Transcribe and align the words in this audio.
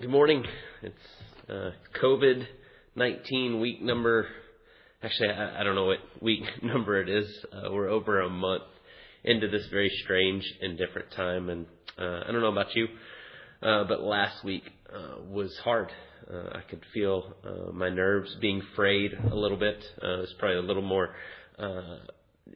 Good 0.00 0.10
morning. 0.10 0.44
It's 0.80 0.94
uh, 1.50 1.70
COVID 2.00 2.46
19 2.94 3.58
week 3.58 3.82
number. 3.82 4.28
Actually, 5.02 5.30
I, 5.30 5.60
I, 5.60 5.64
don't 5.64 5.74
know 5.74 5.86
what 5.86 5.98
week 6.22 6.44
number 6.62 7.02
it 7.02 7.08
is. 7.08 7.26
Uh, 7.52 7.72
we're 7.72 7.88
over 7.88 8.20
a 8.20 8.30
month 8.30 8.62
into 9.24 9.48
this 9.48 9.66
very 9.72 9.90
strange 10.04 10.44
and 10.62 10.78
different 10.78 11.10
time. 11.16 11.48
And 11.48 11.66
uh, 11.98 12.20
I 12.28 12.30
don't 12.30 12.40
know 12.40 12.52
about 12.52 12.76
you, 12.76 12.86
uh, 13.60 13.84
but 13.88 14.00
last 14.00 14.44
week 14.44 14.70
uh, 14.94 15.20
was 15.28 15.52
hard. 15.64 15.90
Uh, 16.32 16.56
I 16.56 16.60
could 16.70 16.84
feel 16.94 17.34
my 17.74 17.88
nerves 17.88 18.36
being 18.40 18.62
frayed 18.76 19.10
a 19.14 19.34
little 19.34 19.58
bit. 19.58 19.82
it 20.00 20.06
was 20.06 20.32
probably 20.38 20.58
a 20.58 20.62
little 20.62 20.80
more 20.80 21.16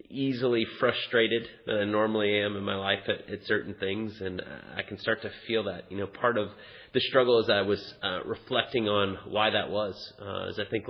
easily 0.08 0.64
frustrated 0.78 1.42
than 1.66 1.76
I 1.76 1.84
normally 1.84 2.38
am 2.38 2.56
in 2.56 2.64
my 2.64 2.76
life 2.76 3.02
at, 3.08 3.30
at, 3.30 3.44
certain 3.44 3.74
things, 3.74 4.18
and 4.20 4.40
I 4.74 4.82
can 4.82 4.98
start 4.98 5.20
to 5.22 5.30
feel 5.46 5.64
that. 5.64 5.90
You 5.90 5.98
know, 5.98 6.06
part 6.06 6.38
of 6.38 6.48
the 6.92 7.00
struggle 7.00 7.38
as 7.42 7.48
I 7.48 7.62
was 7.62 7.94
uh, 8.02 8.20
reflecting 8.24 8.88
on 8.88 9.18
why 9.28 9.50
that 9.50 9.70
was, 9.70 10.12
uh, 10.20 10.48
is 10.48 10.58
I 10.58 10.64
think 10.70 10.86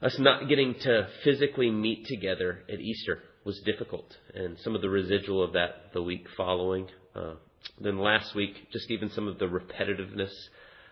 us 0.00 0.16
not 0.18 0.48
getting 0.48 0.74
to 0.82 1.08
physically 1.24 1.70
meet 1.70 2.06
together 2.06 2.60
at 2.72 2.80
Easter 2.80 3.22
was 3.44 3.60
difficult, 3.60 4.16
and 4.34 4.58
some 4.60 4.74
of 4.74 4.82
the 4.82 4.88
residual 4.88 5.42
of 5.42 5.52
that 5.54 5.92
the 5.92 6.02
week 6.02 6.26
following. 6.36 6.88
Uh, 7.14 7.34
then 7.80 7.98
last 7.98 8.34
week, 8.34 8.70
just 8.72 8.90
even 8.90 9.10
some 9.10 9.26
of 9.26 9.38
the 9.38 9.46
repetitiveness 9.46 10.32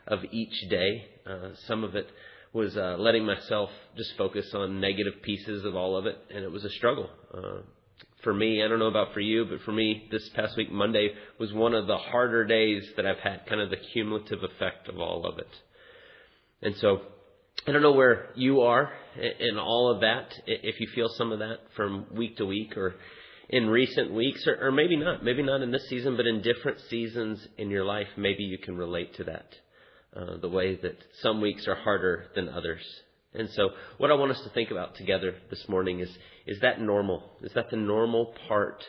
of 0.09 0.20
each 0.33 0.69
day, 0.70 1.06
uh, 1.24 1.50
some 1.66 1.84
of 1.84 1.95
it 1.95 2.08
was 2.52 2.77
uh, 2.77 2.97
letting 2.98 3.24
myself 3.24 3.70
just 3.97 4.16
focus 4.16 4.52
on 4.55 4.80
negative 4.80 5.14
pieces 5.22 5.64
of 5.64 5.77
all 5.77 5.97
of 5.97 6.06
it, 6.06 6.16
and 6.34 6.42
it 6.42 6.50
was 6.50 6.64
a 6.64 6.70
struggle. 6.70 7.11
Uh, 7.33 7.61
for 8.26 8.34
me, 8.34 8.60
I 8.60 8.66
don't 8.66 8.80
know 8.80 8.88
about 8.88 9.14
for 9.14 9.20
you, 9.20 9.44
but 9.48 9.60
for 9.60 9.70
me, 9.70 10.08
this 10.10 10.28
past 10.34 10.56
week, 10.56 10.72
Monday, 10.72 11.10
was 11.38 11.52
one 11.52 11.74
of 11.74 11.86
the 11.86 11.96
harder 11.96 12.44
days 12.44 12.82
that 12.96 13.06
I've 13.06 13.20
had, 13.20 13.46
kind 13.46 13.60
of 13.60 13.70
the 13.70 13.76
cumulative 13.92 14.40
effect 14.42 14.88
of 14.88 14.98
all 14.98 15.24
of 15.24 15.38
it. 15.38 15.46
And 16.60 16.74
so, 16.78 17.02
I 17.68 17.70
don't 17.70 17.82
know 17.82 17.92
where 17.92 18.30
you 18.34 18.62
are 18.62 18.91
in 19.38 19.58
all 19.58 19.94
of 19.94 20.00
that, 20.00 20.34
if 20.44 20.80
you 20.80 20.88
feel 20.92 21.08
some 21.10 21.30
of 21.30 21.38
that 21.38 21.58
from 21.77 22.06
week 22.12 22.38
to 22.38 22.46
week 22.46 22.77
or 22.77 22.96
in 23.48 23.68
recent 23.68 24.12
weeks, 24.12 24.44
or, 24.48 24.66
or 24.66 24.72
maybe 24.72 24.96
not. 24.96 25.22
Maybe 25.22 25.44
not 25.44 25.62
in 25.62 25.70
this 25.70 25.88
season, 25.88 26.16
but 26.16 26.27
in 26.27 26.42
different 26.42 26.80
seasons 26.90 27.46
in 27.56 27.70
your 27.70 27.84
life, 27.84 28.08
maybe 28.16 28.42
you 28.42 28.58
can 28.58 28.77
relate 28.77 29.14
to 29.18 29.24
that. 29.24 29.46
Uh, 30.16 30.38
the 30.38 30.48
way 30.48 30.74
that 30.74 30.96
some 31.22 31.40
weeks 31.40 31.68
are 31.68 31.77
harder 31.77 32.24
than 32.34 32.48
others. 32.48 32.83
And 33.37 33.51
so, 33.51 33.70
what 33.98 34.11
I 34.11 34.15
want 34.15 34.33
us 34.33 34.41
to 34.42 34.51
think 34.51 34.70
about 34.70 34.97
together 34.97 35.34
this 35.51 35.69
morning 35.69 36.01
is 36.01 36.11
is 36.47 36.61
that 36.61 36.81
normal? 36.81 37.23
Is 37.42 37.53
that 37.55 37.70
the 37.70 37.77
normal 37.77 38.34
part 38.48 38.83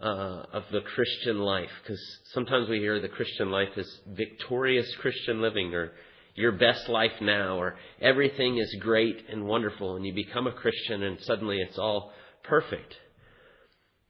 uh, 0.00 0.44
of 0.52 0.64
the 0.70 0.80
Christian 0.80 1.38
life? 1.38 1.70
Because 1.82 2.00
sometimes 2.32 2.68
we 2.68 2.78
hear 2.78 3.00
the 3.00 3.08
Christian 3.08 3.50
life 3.50 3.70
is 3.76 4.00
victorious 4.08 4.86
Christian 5.00 5.40
living 5.40 5.74
or 5.74 5.92
your 6.34 6.52
best 6.52 6.88
life 6.88 7.12
now 7.22 7.58
or 7.58 7.76
everything 8.00 8.58
is 8.58 8.76
great 8.80 9.24
and 9.30 9.46
wonderful 9.46 9.96
and 9.96 10.04
you 10.04 10.12
become 10.12 10.46
a 10.46 10.52
Christian 10.52 11.02
and 11.02 11.18
suddenly 11.22 11.58
it's 11.60 11.78
all 11.78 12.12
perfect. 12.44 12.94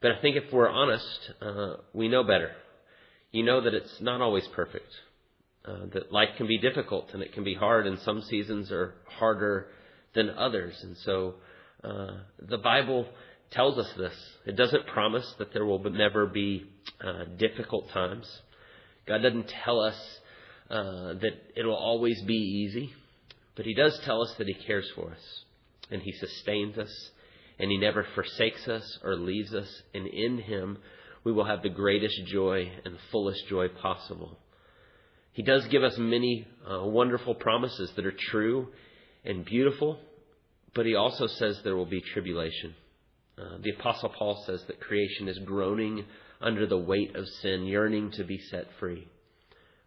But 0.03 0.13
I 0.13 0.21
think 0.21 0.37
if 0.37 0.53
we're 0.53 0.69
honest, 0.69 1.31
uh, 1.41 1.75
we 1.93 2.09
know 2.09 2.25
better. 2.25 2.51
You 3.31 3.45
know 3.45 3.61
that 3.61 3.75
it's 3.75 4.01
not 4.01 4.21
always 4.21 4.47
perfect 4.49 4.93
uh, 5.67 5.87
that 5.93 6.13
life 6.13 6.29
can 6.37 6.47
be 6.47 6.59
difficult 6.59 7.11
and 7.13 7.23
it 7.23 7.33
can 7.33 7.45
be 7.45 7.55
hard, 7.55 7.87
and 7.87 7.99
some 8.01 8.23
seasons 8.23 8.71
are 8.71 8.95
harder 9.19 9.69
than 10.17 10.31
others. 10.31 10.75
And 10.83 10.97
so 11.05 11.35
uh, 11.85 12.17
the 12.41 12.59
Bible 12.59 13.07
tells 13.53 13.79
us 13.79 13.93
this. 13.97 14.15
It 14.47 14.57
doesn't 14.57 14.87
promise 14.89 15.33
that 15.39 15.53
there 15.53 15.65
will 15.65 15.79
never 15.91 16.27
be 16.27 16.65
uh, 17.01 17.25
difficult 17.39 17.91
times. 17.91 18.27
God 19.07 19.19
doesn't 19.19 19.53
tell 19.65 19.81
us 19.81 19.97
uh, 20.69 21.15
that 21.21 21.33
it 21.55 21.65
will 21.65 21.77
always 21.77 22.21
be 22.23 22.35
easy, 22.35 22.93
but 23.55 23.65
He 23.67 23.75
does 23.75 24.01
tell 24.05 24.23
us 24.23 24.35
that 24.39 24.49
He 24.49 24.55
cares 24.55 24.91
for 24.97 25.13
us 25.13 25.45
and 25.91 26.03
He 26.03 26.13
sustains 26.13 26.77
us 26.77 27.11
and 27.61 27.71
He 27.71 27.79
never 27.79 28.05
forsakes 28.15 28.67
us 28.67 28.99
or 29.05 29.15
leaves 29.15 29.55
us. 29.55 29.69
And 29.95 30.09
in 30.09 30.39
Him, 30.39 30.79
we 31.23 31.33
will 31.33 31.45
have 31.45 31.63
the 31.63 31.69
greatest 31.69 32.27
joy 32.27 32.73
and 32.85 32.97
fullest 33.13 33.47
joy 33.49 33.69
possible. 33.69 34.39
He 35.33 35.43
does 35.43 35.67
give 35.67 35.83
us 35.83 35.95
many 35.99 36.47
uh, 36.69 36.85
wonderful 36.85 37.35
promises 37.35 37.93
that 37.95 38.07
are 38.07 38.15
true 38.31 38.69
and 39.25 39.45
beautiful, 39.45 39.99
but 40.77 40.87
he 40.87 40.95
also 40.95 41.27
says 41.27 41.59
there 41.65 41.75
will 41.75 41.87
be 41.87 42.03
tribulation. 42.13 42.75
Uh, 43.39 43.57
the 43.63 43.71
Apostle 43.71 44.11
Paul 44.11 44.45
says 44.47 44.63
that 44.67 44.79
creation 44.79 45.27
is 45.27 45.39
groaning 45.45 46.05
under 46.41 46.67
the 46.67 46.79
weight 46.79 47.17
of 47.17 47.27
sin, 47.43 47.65
yearning 47.65 48.13
to 48.13 48.25
be 48.25 48.39
set 48.51 48.67
free. 48.79 49.09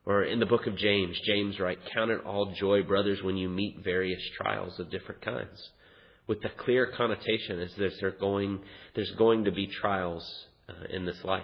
Or 0.05 0.23
in 0.23 0.39
the 0.39 0.47
book 0.47 0.65
of 0.65 0.75
James, 0.75 1.19
James 1.25 1.59
writes, 1.59 1.81
Count 1.93 2.09
it 2.09 2.25
all 2.25 2.53
joy, 2.59 2.81
brothers, 2.81 3.21
when 3.21 3.37
you 3.37 3.49
meet 3.49 3.83
various 3.83 4.21
trials 4.35 4.79
of 4.79 4.89
different 4.89 5.21
kinds. 5.21 5.69
With 6.27 6.41
the 6.41 6.49
clear 6.49 6.91
connotation 6.95 7.59
is 7.59 7.71
that 7.77 7.91
there's 7.99 8.19
going, 8.19 8.59
there's 8.95 9.13
going 9.17 9.45
to 9.45 9.51
be 9.51 9.67
trials 9.67 10.27
uh, 10.67 10.95
in 10.95 11.05
this 11.05 11.23
life. 11.23 11.43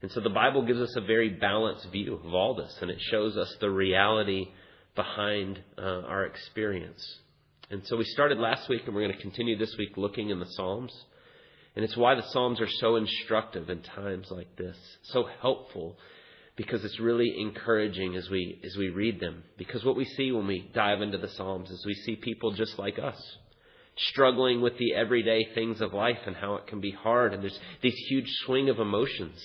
And 0.00 0.10
so 0.12 0.20
the 0.20 0.30
Bible 0.30 0.64
gives 0.64 0.80
us 0.80 0.94
a 0.96 1.02
very 1.02 1.28
balanced 1.28 1.90
view 1.90 2.14
of 2.14 2.34
all 2.34 2.54
this, 2.54 2.74
and 2.80 2.90
it 2.90 2.98
shows 3.10 3.36
us 3.36 3.54
the 3.60 3.70
reality 3.70 4.48
behind 4.94 5.60
uh, 5.76 5.82
our 5.82 6.24
experience. 6.24 7.02
And 7.68 7.82
so 7.86 7.96
we 7.96 8.04
started 8.04 8.38
last 8.38 8.68
week, 8.68 8.82
and 8.86 8.94
we're 8.94 9.02
going 9.02 9.16
to 9.16 9.22
continue 9.22 9.58
this 9.58 9.74
week 9.76 9.96
looking 9.96 10.30
in 10.30 10.38
the 10.38 10.46
Psalms. 10.46 10.92
And 11.74 11.84
it's 11.84 11.96
why 11.96 12.14
the 12.14 12.22
Psalms 12.22 12.60
are 12.60 12.68
so 12.68 12.96
instructive 12.96 13.68
in 13.68 13.82
times 13.82 14.28
like 14.30 14.54
this, 14.56 14.76
so 15.02 15.28
helpful, 15.42 15.98
because 16.56 16.84
it's 16.84 17.00
really 17.00 17.34
encouraging 17.38 18.14
as 18.16 18.30
we 18.30 18.60
as 18.64 18.76
we 18.76 18.88
read 18.90 19.20
them. 19.20 19.42
Because 19.58 19.84
what 19.84 19.96
we 19.96 20.04
see 20.04 20.30
when 20.30 20.46
we 20.46 20.70
dive 20.74 21.02
into 21.02 21.18
the 21.18 21.28
Psalms 21.28 21.70
is 21.70 21.84
we 21.84 21.94
see 21.94 22.16
people 22.16 22.52
just 22.52 22.78
like 22.78 22.98
us, 23.00 23.20
struggling 24.10 24.60
with 24.62 24.78
the 24.78 24.94
everyday 24.94 25.44
things 25.54 25.80
of 25.80 25.92
life 25.92 26.20
and 26.24 26.36
how 26.36 26.54
it 26.54 26.68
can 26.68 26.80
be 26.80 26.92
hard, 26.92 27.34
and 27.34 27.42
there's 27.42 27.58
these 27.82 27.98
huge 28.08 28.30
swing 28.44 28.68
of 28.68 28.78
emotions 28.78 29.38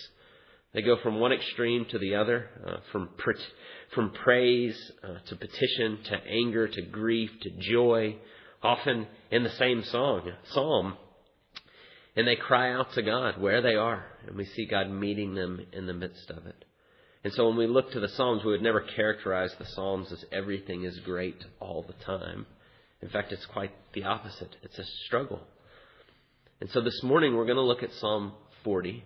they 0.74 0.82
go 0.82 0.98
from 1.04 1.20
one 1.20 1.34
extreme 1.34 1.86
to 1.92 2.00
the 2.00 2.16
other, 2.16 2.50
uh, 2.66 2.78
from 2.92 3.10
from 3.94 4.12
praise 4.12 4.92
uh, 5.04 5.18
to 5.28 5.36
petition 5.36 6.00
to 6.06 6.16
anger 6.26 6.68
to 6.68 6.82
grief 6.84 7.30
to 7.42 7.50
joy, 7.60 8.16
often 8.64 9.08
in 9.32 9.44
the 9.44 9.50
same 9.52 9.84
song 9.84 10.32
psalm. 10.46 10.96
And 12.16 12.28
they 12.28 12.36
cry 12.36 12.74
out 12.74 12.94
to 12.94 13.02
God 13.02 13.40
where 13.40 13.62
they 13.62 13.76
are, 13.76 14.06
and 14.28 14.36
we 14.36 14.46
see 14.46 14.66
God 14.66 14.90
meeting 14.90 15.34
them 15.34 15.66
in 15.72 15.88
the 15.88 15.94
midst 15.94 16.30
of 16.30 16.46
it. 16.46 16.66
And 17.24 17.32
so 17.34 17.48
when 17.48 17.58
we 17.58 17.68
look 17.68 17.92
to 17.92 18.00
the 18.00 18.10
Psalms, 18.10 18.44
we 18.44 18.52
would 18.52 18.64
never 18.64 18.82
characterize 18.82 19.54
the 19.60 19.66
Psalms 19.66 20.12
as 20.12 20.26
everything 20.32 20.84
is 20.84 21.00
great 21.00 21.38
all 21.60 21.84
the 21.84 22.06
time. 22.06 22.48
In 23.02 23.10
fact, 23.10 23.32
it's 23.32 23.46
quite 23.46 23.72
the 23.94 24.04
opposite. 24.04 24.56
It's 24.64 24.80
a 24.80 24.86
struggle. 25.06 25.42
And 26.60 26.70
so 26.72 26.82
this 26.82 27.02
morning 27.04 27.36
we're 27.36 27.46
going 27.46 27.58
to 27.58 27.64
look 27.64 27.84
at 27.84 27.94
Psalm 27.94 28.34
40. 28.64 29.04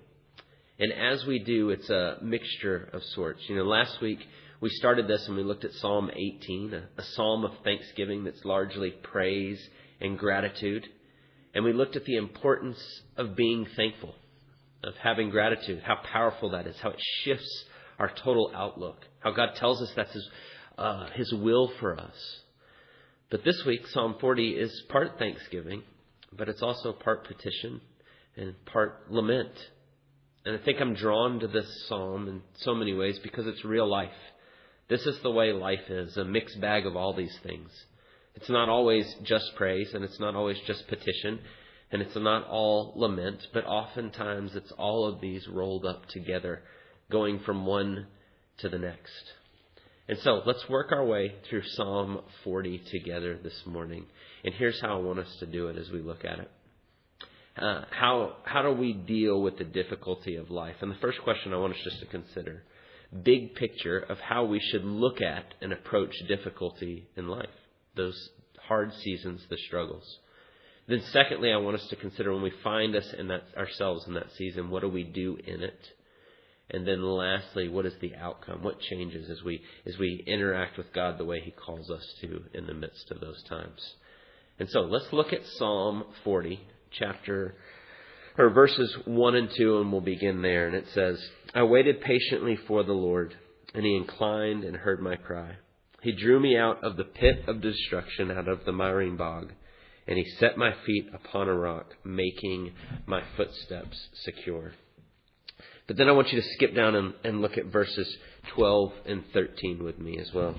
And 0.77 0.91
as 0.91 1.25
we 1.25 1.39
do, 1.39 1.69
it's 1.69 1.89
a 1.89 2.17
mixture 2.21 2.89
of 2.91 3.01
sorts. 3.13 3.41
You 3.47 3.55
know, 3.55 3.63
last 3.63 4.01
week 4.01 4.19
we 4.59 4.69
started 4.69 5.07
this 5.07 5.25
and 5.27 5.37
we 5.37 5.43
looked 5.43 5.63
at 5.63 5.71
Psalm 5.73 6.09
18, 6.11 6.73
a, 6.73 7.01
a 7.01 7.03
psalm 7.13 7.45
of 7.45 7.51
thanksgiving 7.63 8.23
that's 8.23 8.43
largely 8.43 8.91
praise 8.91 9.59
and 10.01 10.17
gratitude. 10.17 10.85
And 11.53 11.63
we 11.63 11.71
looked 11.71 11.95
at 11.95 12.03
the 12.03 12.17
importance 12.17 12.77
of 13.15 13.37
being 13.37 13.65
thankful, 13.77 14.15
of 14.83 14.93
having 15.01 15.29
gratitude, 15.29 15.81
how 15.85 15.97
powerful 16.11 16.49
that 16.51 16.67
is, 16.67 16.75
how 16.81 16.89
it 16.89 17.01
shifts 17.23 17.65
our 17.97 18.11
total 18.23 18.51
outlook, 18.53 18.97
how 19.19 19.31
God 19.31 19.55
tells 19.55 19.81
us 19.81 19.91
that's 19.95 20.13
His, 20.13 20.29
uh, 20.77 21.07
His 21.13 21.33
will 21.33 21.71
for 21.79 21.97
us. 21.97 22.15
But 23.31 23.45
this 23.45 23.63
week, 23.65 23.87
Psalm 23.87 24.15
40 24.19 24.49
is 24.49 24.83
part 24.89 25.17
thanksgiving, 25.17 25.83
but 26.37 26.49
it's 26.49 26.61
also 26.61 26.91
part 26.91 27.25
petition 27.25 27.79
and 28.35 28.53
part 28.65 29.09
lament. 29.09 29.51
And 30.45 30.55
I 30.55 30.63
think 30.63 30.79
I'm 30.79 30.93
drawn 30.93 31.39
to 31.39 31.47
this 31.47 31.87
psalm 31.87 32.27
in 32.27 32.41
so 32.57 32.75
many 32.75 32.93
ways 32.93 33.19
because 33.23 33.47
it's 33.47 33.65
real 33.65 33.89
life. 33.89 34.11
This 34.87 35.01
is 35.07 35.17
the 35.23 35.31
way 35.31 35.51
life 35.51 35.89
is 35.89 36.15
a 36.17 36.23
mixed 36.23 36.61
bag 36.61 36.85
of 36.85 36.95
all 36.95 37.15
these 37.15 37.35
things. 37.41 37.69
It's 38.35 38.49
not 38.49 38.69
always 38.69 39.11
just 39.23 39.55
praise, 39.55 39.91
and 39.93 40.03
it's 40.03 40.19
not 40.19 40.35
always 40.35 40.59
just 40.67 40.87
petition, 40.87 41.39
and 41.91 42.01
it's 42.01 42.15
not 42.15 42.47
all 42.47 42.93
lament, 42.95 43.47
but 43.53 43.65
oftentimes 43.65 44.55
it's 44.55 44.71
all 44.77 45.07
of 45.07 45.19
these 45.19 45.47
rolled 45.47 45.85
up 45.85 46.05
together, 46.09 46.61
going 47.09 47.39
from 47.39 47.65
one 47.65 48.05
to 48.59 48.69
the 48.69 48.77
next. 48.77 49.23
And 50.07 50.19
so 50.19 50.43
let's 50.45 50.69
work 50.69 50.91
our 50.91 51.05
way 51.05 51.33
through 51.49 51.63
Psalm 51.63 52.21
40 52.43 52.83
together 52.91 53.39
this 53.41 53.63
morning. 53.65 54.05
And 54.43 54.53
here's 54.53 54.79
how 54.79 54.99
I 54.99 55.01
want 55.01 55.17
us 55.17 55.35
to 55.39 55.47
do 55.47 55.69
it 55.69 55.77
as 55.77 55.89
we 55.89 56.01
look 56.01 56.23
at 56.23 56.37
it 56.37 56.51
uh, 57.57 57.85
how 57.89 58.35
how 58.43 58.61
do 58.61 58.71
we 58.71 58.93
deal 58.93 59.41
with 59.41 59.57
the 59.57 59.63
difficulty 59.63 60.35
of 60.35 60.49
life? 60.49 60.75
And 60.81 60.91
the 60.91 60.99
first 60.99 61.21
question 61.23 61.53
I 61.53 61.57
want 61.57 61.73
us 61.73 61.79
just 61.83 61.99
to 62.01 62.05
consider, 62.05 62.63
big 63.23 63.55
picture 63.55 63.99
of 63.99 64.19
how 64.19 64.45
we 64.45 64.59
should 64.59 64.83
look 64.83 65.21
at 65.21 65.53
and 65.61 65.71
approach 65.71 66.13
difficulty 66.27 67.07
in 67.15 67.27
life, 67.27 67.49
those 67.95 68.29
hard 68.67 68.93
seasons, 68.93 69.41
the 69.49 69.57
struggles. 69.67 70.19
Then 70.87 71.01
secondly, 71.11 71.51
I 71.51 71.57
want 71.57 71.77
us 71.77 71.87
to 71.89 71.95
consider 71.95 72.33
when 72.33 72.43
we 72.43 72.53
find 72.63 72.95
us 72.95 73.07
in 73.17 73.29
that 73.29 73.43
ourselves 73.57 74.05
in 74.05 74.13
that 74.15 74.31
season, 74.37 74.69
what 74.69 74.81
do 74.81 74.89
we 74.89 75.03
do 75.03 75.37
in 75.45 75.63
it? 75.63 75.79
And 76.69 76.85
then 76.85 77.03
lastly, 77.03 77.69
what 77.69 77.85
is 77.85 77.93
the 78.01 78.15
outcome? 78.15 78.63
What 78.63 78.81
changes 78.81 79.29
as 79.29 79.43
we 79.43 79.61
as 79.85 79.97
we 79.97 80.23
interact 80.27 80.77
with 80.77 80.91
God 80.93 81.17
the 81.17 81.25
way 81.25 81.39
he 81.39 81.51
calls 81.51 81.89
us 81.89 82.05
to 82.21 82.43
in 82.53 82.67
the 82.67 82.73
midst 82.73 83.11
of 83.11 83.21
those 83.21 83.41
times? 83.43 83.95
And 84.59 84.69
so 84.69 84.81
let's 84.81 85.11
look 85.11 85.33
at 85.33 85.45
Psalm 85.57 86.05
40, 86.23 86.59
chapter 86.99 87.55
or 88.37 88.49
verses 88.49 88.95
1 89.05 89.35
and 89.35 89.49
2 89.55 89.79
and 89.79 89.91
we'll 89.91 90.01
begin 90.01 90.41
there 90.41 90.67
and 90.67 90.75
it 90.75 90.85
says, 90.93 91.19
I 91.53 91.63
waited 91.63 92.01
patiently 92.01 92.57
for 92.67 92.83
the 92.83 92.93
Lord, 92.93 93.33
and 93.73 93.85
he 93.85 93.95
inclined 93.95 94.65
and 94.65 94.75
heard 94.75 95.01
my 95.01 95.15
cry. 95.15 95.55
He 96.01 96.11
drew 96.11 96.39
me 96.39 96.57
out 96.57 96.83
of 96.83 96.97
the 96.97 97.05
pit 97.05 97.45
of 97.47 97.61
destruction, 97.61 98.29
out 98.29 98.49
of 98.49 98.65
the 98.65 98.73
miry 98.73 99.09
bog, 99.09 99.53
and 100.05 100.17
he 100.17 100.25
set 100.37 100.57
my 100.57 100.73
feet 100.85 101.07
upon 101.13 101.47
a 101.47 101.55
rock, 101.55 101.95
making 102.03 102.73
my 103.05 103.23
footsteps 103.37 104.09
secure. 104.23 104.73
But 105.87 105.97
then 105.97 106.09
I 106.09 106.11
want 106.11 106.31
you 106.31 106.41
to 106.41 106.47
skip 106.55 106.75
down 106.75 106.95
and, 106.95 107.13
and 107.23 107.41
look 107.41 107.57
at 107.57 107.65
verses 107.67 108.17
12 108.53 108.91
and 109.05 109.23
13 109.33 109.83
with 109.83 109.97
me 109.97 110.19
as 110.19 110.33
well. 110.33 110.55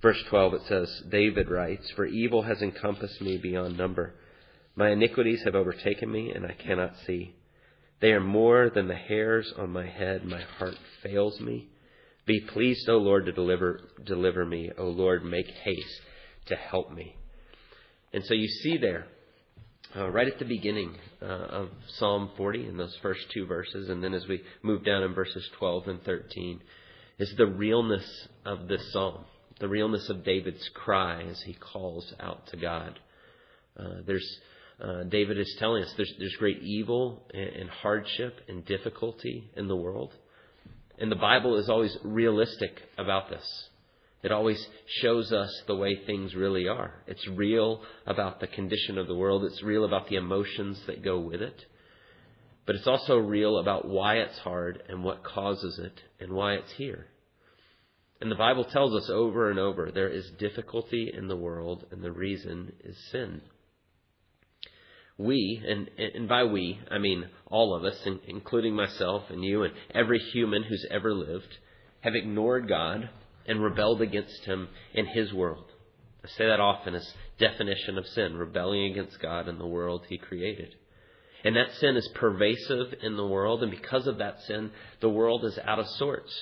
Verse 0.00 0.22
12 0.30 0.54
it 0.54 0.62
says, 0.66 1.02
David 1.10 1.50
writes, 1.50 1.90
For 1.94 2.06
evil 2.06 2.42
has 2.42 2.62
encompassed 2.62 3.20
me 3.20 3.38
beyond 3.38 3.76
number. 3.76 4.14
My 4.76 4.90
iniquities 4.90 5.42
have 5.44 5.54
overtaken 5.54 6.12
me, 6.12 6.30
and 6.30 6.44
I 6.44 6.52
cannot 6.52 6.92
see. 7.06 7.34
They 8.00 8.12
are 8.12 8.20
more 8.20 8.70
than 8.70 8.88
the 8.88 8.94
hairs 8.94 9.52
on 9.56 9.70
my 9.70 9.86
head. 9.86 10.24
My 10.24 10.42
heart 10.42 10.76
fails 11.02 11.40
me. 11.40 11.68
Be 12.26 12.40
pleased, 12.40 12.88
O 12.88 12.98
Lord, 12.98 13.24
to 13.26 13.32
deliver, 13.32 13.80
deliver 14.04 14.44
me. 14.44 14.70
O 14.76 14.84
Lord, 14.84 15.24
make 15.24 15.46
haste 15.46 16.00
to 16.46 16.56
help 16.56 16.92
me. 16.92 17.16
And 18.12 18.22
so 18.24 18.34
you 18.34 18.48
see 18.48 18.76
there, 18.76 19.06
uh, 19.96 20.10
right 20.10 20.28
at 20.28 20.38
the 20.38 20.44
beginning 20.44 20.94
uh, 21.22 21.24
of 21.24 21.68
Psalm 21.96 22.30
40 22.36 22.68
in 22.68 22.76
those 22.76 22.96
first 23.00 23.20
two 23.32 23.46
verses, 23.46 23.88
and 23.88 24.04
then 24.04 24.12
as 24.12 24.26
we 24.28 24.42
move 24.62 24.84
down 24.84 25.02
in 25.02 25.14
verses 25.14 25.48
12 25.58 25.88
and 25.88 26.02
13, 26.02 26.60
is 27.18 27.32
the 27.38 27.46
realness 27.46 28.28
of 28.44 28.68
this 28.68 28.92
psalm, 28.92 29.24
the 29.58 29.68
realness 29.68 30.10
of 30.10 30.24
David's 30.24 30.68
cry 30.74 31.22
as 31.22 31.40
he 31.46 31.54
calls 31.54 32.12
out 32.20 32.46
to 32.48 32.58
God. 32.58 32.98
Uh, 33.78 34.02
there's 34.06 34.38
uh, 34.80 35.04
David 35.04 35.38
is 35.38 35.56
telling 35.58 35.82
us 35.82 35.92
there's, 35.96 36.12
there's 36.18 36.36
great 36.38 36.62
evil 36.62 37.26
and, 37.32 37.48
and 37.48 37.70
hardship 37.70 38.40
and 38.48 38.64
difficulty 38.64 39.50
in 39.56 39.68
the 39.68 39.76
world. 39.76 40.12
And 40.98 41.10
the 41.10 41.16
Bible 41.16 41.56
is 41.56 41.68
always 41.68 41.96
realistic 42.02 42.82
about 42.98 43.30
this. 43.30 43.68
It 44.22 44.32
always 44.32 44.66
shows 45.00 45.32
us 45.32 45.62
the 45.66 45.76
way 45.76 46.04
things 46.04 46.34
really 46.34 46.68
are. 46.68 46.94
It's 47.06 47.26
real 47.28 47.82
about 48.06 48.40
the 48.40 48.46
condition 48.46 48.98
of 48.98 49.06
the 49.06 49.14
world. 49.14 49.44
It's 49.44 49.62
real 49.62 49.84
about 49.84 50.08
the 50.08 50.16
emotions 50.16 50.80
that 50.86 51.04
go 51.04 51.20
with 51.20 51.40
it. 51.40 51.64
But 52.66 52.76
it's 52.76 52.86
also 52.86 53.18
real 53.18 53.58
about 53.58 53.86
why 53.86 54.16
it's 54.16 54.38
hard 54.38 54.82
and 54.88 55.04
what 55.04 55.22
causes 55.22 55.78
it 55.78 56.02
and 56.18 56.32
why 56.32 56.54
it's 56.54 56.72
here. 56.72 57.06
And 58.20 58.30
the 58.30 58.36
Bible 58.36 58.64
tells 58.64 58.94
us 58.94 59.08
over 59.10 59.50
and 59.50 59.58
over 59.58 59.90
there 59.92 60.08
is 60.08 60.28
difficulty 60.38 61.12
in 61.16 61.28
the 61.28 61.36
world, 61.36 61.84
and 61.90 62.02
the 62.02 62.10
reason 62.10 62.72
is 62.82 62.96
sin 63.12 63.42
we, 65.18 65.62
and, 65.66 65.90
and 65.98 66.28
by 66.28 66.44
we, 66.44 66.78
I 66.90 66.98
mean 66.98 67.28
all 67.46 67.74
of 67.74 67.84
us, 67.84 68.06
including 68.26 68.74
myself 68.74 69.24
and 69.30 69.42
you 69.44 69.62
and 69.62 69.72
every 69.94 70.18
human 70.18 70.62
who's 70.62 70.86
ever 70.90 71.14
lived, 71.14 71.56
have 72.00 72.14
ignored 72.14 72.68
God 72.68 73.08
and 73.46 73.62
rebelled 73.62 74.02
against 74.02 74.44
Him 74.44 74.68
in 74.92 75.06
His 75.06 75.32
world. 75.32 75.64
I 76.22 76.28
say 76.28 76.46
that 76.46 76.60
often 76.60 76.94
as 76.94 77.14
definition 77.38 77.96
of 77.96 78.06
sin, 78.08 78.36
rebelling 78.36 78.90
against 78.90 79.20
God 79.22 79.48
and 79.48 79.58
the 79.58 79.66
world 79.66 80.04
He 80.08 80.18
created. 80.18 80.74
And 81.44 81.56
that 81.56 81.72
sin 81.74 81.96
is 81.96 82.08
pervasive 82.14 82.94
in 83.02 83.16
the 83.16 83.26
world, 83.26 83.62
and 83.62 83.70
because 83.70 84.06
of 84.06 84.18
that 84.18 84.40
sin, 84.42 84.70
the 85.00 85.08
world 85.08 85.44
is 85.44 85.58
out 85.64 85.78
of 85.78 85.86
sorts. 85.86 86.32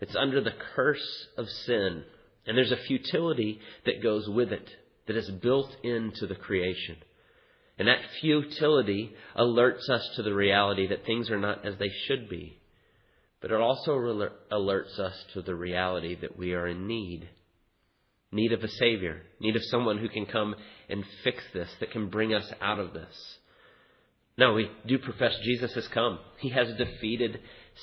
It's 0.00 0.16
under 0.16 0.42
the 0.42 0.54
curse 0.74 1.28
of 1.38 1.48
sin, 1.48 2.04
and 2.46 2.58
there's 2.58 2.72
a 2.72 2.76
futility 2.76 3.60
that 3.86 4.02
goes 4.02 4.28
with 4.28 4.52
it 4.52 4.68
that 5.06 5.16
is 5.16 5.30
built 5.30 5.74
into 5.82 6.26
the 6.26 6.34
creation. 6.34 6.96
And 7.78 7.88
that 7.88 7.98
futility 8.20 9.12
alerts 9.36 9.88
us 9.90 10.08
to 10.16 10.22
the 10.22 10.34
reality 10.34 10.86
that 10.88 11.04
things 11.04 11.30
are 11.30 11.38
not 11.38 11.66
as 11.66 11.74
they 11.78 11.90
should 12.06 12.28
be. 12.28 12.58
But 13.40 13.50
it 13.50 13.60
also 13.60 13.92
alerts 14.50 14.98
us 14.98 15.24
to 15.34 15.42
the 15.42 15.54
reality 15.54 16.16
that 16.20 16.38
we 16.38 16.54
are 16.54 16.66
in 16.66 16.86
need. 16.86 17.28
Need 18.32 18.52
of 18.52 18.64
a 18.64 18.68
Savior. 18.68 19.22
Need 19.40 19.56
of 19.56 19.62
someone 19.64 19.98
who 19.98 20.08
can 20.08 20.26
come 20.26 20.54
and 20.88 21.04
fix 21.22 21.42
this, 21.52 21.68
that 21.80 21.90
can 21.90 22.08
bring 22.08 22.32
us 22.32 22.50
out 22.60 22.78
of 22.78 22.94
this. 22.94 23.14
Now, 24.38 24.54
we 24.54 24.70
do 24.86 24.98
profess 24.98 25.34
Jesus 25.44 25.74
has 25.74 25.88
come. 25.88 26.18
He 26.38 26.50
has 26.50 26.68
defeated 26.76 27.40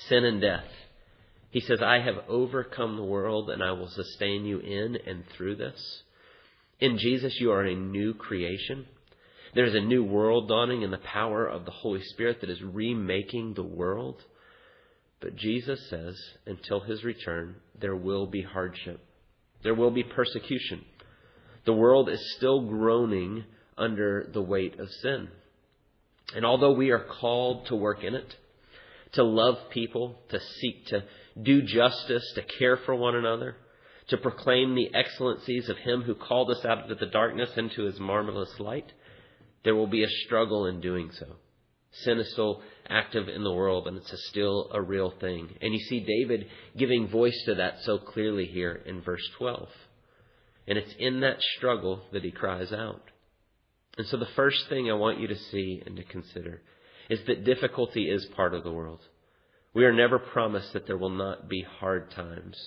sin 0.07 0.25
and 0.25 0.41
death. 0.41 0.65
He 1.49 1.61
says, 1.61 1.81
I 1.83 1.99
have 1.99 2.27
overcome 2.27 2.95
the 2.95 3.03
world 3.03 3.49
and 3.51 3.63
I 3.63 3.71
will 3.73 3.89
sustain 3.89 4.45
you 4.45 4.59
in 4.59 4.97
and 5.07 5.23
through 5.37 5.55
this. 5.57 6.03
In 6.79 6.97
Jesus, 6.97 7.39
you 7.39 7.51
are 7.51 7.63
a 7.63 7.75
new 7.75 8.13
creation. 8.15 8.85
There's 9.55 9.75
a 9.75 9.79
new 9.79 10.03
world 10.03 10.47
dawning 10.47 10.81
in 10.81 10.91
the 10.91 10.97
power 10.97 11.45
of 11.45 11.65
the 11.65 11.71
Holy 11.71 12.01
Spirit 12.01 12.41
that 12.41 12.49
is 12.49 12.61
remaking 12.61 13.53
the 13.53 13.63
world. 13.63 14.23
But 15.19 15.35
Jesus 15.35 15.89
says, 15.89 16.19
until 16.45 16.81
his 16.81 17.03
return, 17.03 17.55
there 17.79 17.95
will 17.95 18.25
be 18.25 18.41
hardship. 18.41 18.99
There 19.61 19.75
will 19.75 19.91
be 19.91 20.03
persecution. 20.03 20.83
The 21.65 21.73
world 21.73 22.09
is 22.09 22.35
still 22.35 22.67
groaning 22.67 23.45
under 23.77 24.29
the 24.33 24.41
weight 24.41 24.79
of 24.79 24.89
sin. 25.01 25.29
And 26.35 26.45
although 26.45 26.73
we 26.73 26.89
are 26.89 27.05
called 27.21 27.67
to 27.67 27.75
work 27.75 28.03
in 28.03 28.15
it, 28.15 28.35
to 29.13 29.23
love 29.23 29.57
people, 29.69 30.19
to 30.29 30.39
seek 30.39 30.87
to 30.87 31.03
do 31.41 31.61
justice, 31.61 32.33
to 32.35 32.41
care 32.41 32.77
for 32.77 32.95
one 32.95 33.15
another, 33.15 33.55
to 34.07 34.17
proclaim 34.17 34.75
the 34.75 34.93
excellencies 34.93 35.69
of 35.69 35.77
Him 35.77 36.01
who 36.01 36.15
called 36.15 36.49
us 36.49 36.65
out 36.65 36.91
of 36.91 36.99
the 36.99 37.05
darkness 37.05 37.51
into 37.55 37.83
His 37.83 37.99
marvelous 37.99 38.59
light, 38.59 38.91
there 39.63 39.75
will 39.75 39.87
be 39.87 40.03
a 40.03 40.09
struggle 40.25 40.65
in 40.65 40.81
doing 40.81 41.11
so. 41.17 41.27
Sin 42.03 42.19
is 42.19 42.31
still 42.31 42.61
active 42.89 43.27
in 43.27 43.43
the 43.43 43.53
world 43.53 43.87
and 43.87 43.97
it's 43.97 44.11
a 44.11 44.17
still 44.29 44.69
a 44.73 44.81
real 44.81 45.13
thing. 45.21 45.49
And 45.61 45.73
you 45.73 45.79
see 45.79 45.99
David 45.99 46.47
giving 46.75 47.07
voice 47.07 47.39
to 47.45 47.55
that 47.55 47.75
so 47.83 47.99
clearly 47.99 48.45
here 48.45 48.81
in 48.85 49.01
verse 49.01 49.27
12. 49.37 49.69
And 50.67 50.77
it's 50.77 50.93
in 50.97 51.19
that 51.21 51.41
struggle 51.57 52.01
that 52.11 52.23
he 52.23 52.31
cries 52.31 52.71
out. 52.73 53.01
And 53.97 54.07
so 54.07 54.17
the 54.17 54.27
first 54.35 54.67
thing 54.69 54.89
I 54.89 54.95
want 54.95 55.19
you 55.19 55.27
to 55.27 55.37
see 55.51 55.83
and 55.85 55.95
to 55.97 56.03
consider 56.03 56.61
is 57.09 57.19
that 57.27 57.45
difficulty 57.45 58.09
is 58.09 58.25
part 58.35 58.53
of 58.53 58.63
the 58.63 58.71
world. 58.71 59.01
We 59.73 59.85
are 59.85 59.93
never 59.93 60.17
promised 60.19 60.73
that 60.73 60.87
there 60.87 60.97
will 60.97 61.09
not 61.09 61.47
be 61.47 61.65
hard 61.79 62.11
times. 62.11 62.57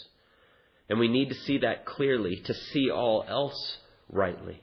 And 0.88 0.98
we 0.98 1.08
need 1.08 1.30
to 1.30 1.34
see 1.34 1.58
that 1.58 1.84
clearly 1.84 2.42
to 2.44 2.54
see 2.54 2.90
all 2.90 3.24
else 3.26 3.78
rightly. 4.08 4.62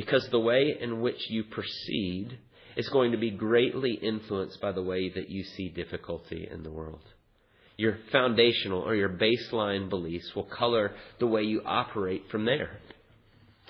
Because 0.00 0.26
the 0.30 0.40
way 0.40 0.78
in 0.80 1.02
which 1.02 1.28
you 1.28 1.44
proceed 1.44 2.38
is 2.74 2.88
going 2.88 3.12
to 3.12 3.18
be 3.18 3.30
greatly 3.30 3.92
influenced 3.92 4.58
by 4.58 4.72
the 4.72 4.82
way 4.82 5.10
that 5.10 5.28
you 5.28 5.44
see 5.44 5.68
difficulty 5.68 6.48
in 6.50 6.62
the 6.62 6.70
world. 6.70 7.02
Your 7.76 7.98
foundational 8.10 8.80
or 8.80 8.94
your 8.94 9.10
baseline 9.10 9.90
beliefs 9.90 10.32
will 10.34 10.44
color 10.44 10.92
the 11.18 11.26
way 11.26 11.42
you 11.42 11.60
operate 11.66 12.22
from 12.30 12.46
there. 12.46 12.78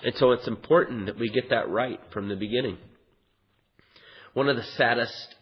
And 0.04 0.14
so 0.18 0.30
it's 0.30 0.46
important 0.46 1.06
that 1.06 1.18
we 1.18 1.30
get 1.30 1.50
that 1.50 1.68
right 1.68 1.98
from 2.12 2.28
the 2.28 2.36
beginning. 2.36 2.78
One 4.32 4.48
of 4.48 4.54
the 4.54 4.62
saddest 4.76 5.34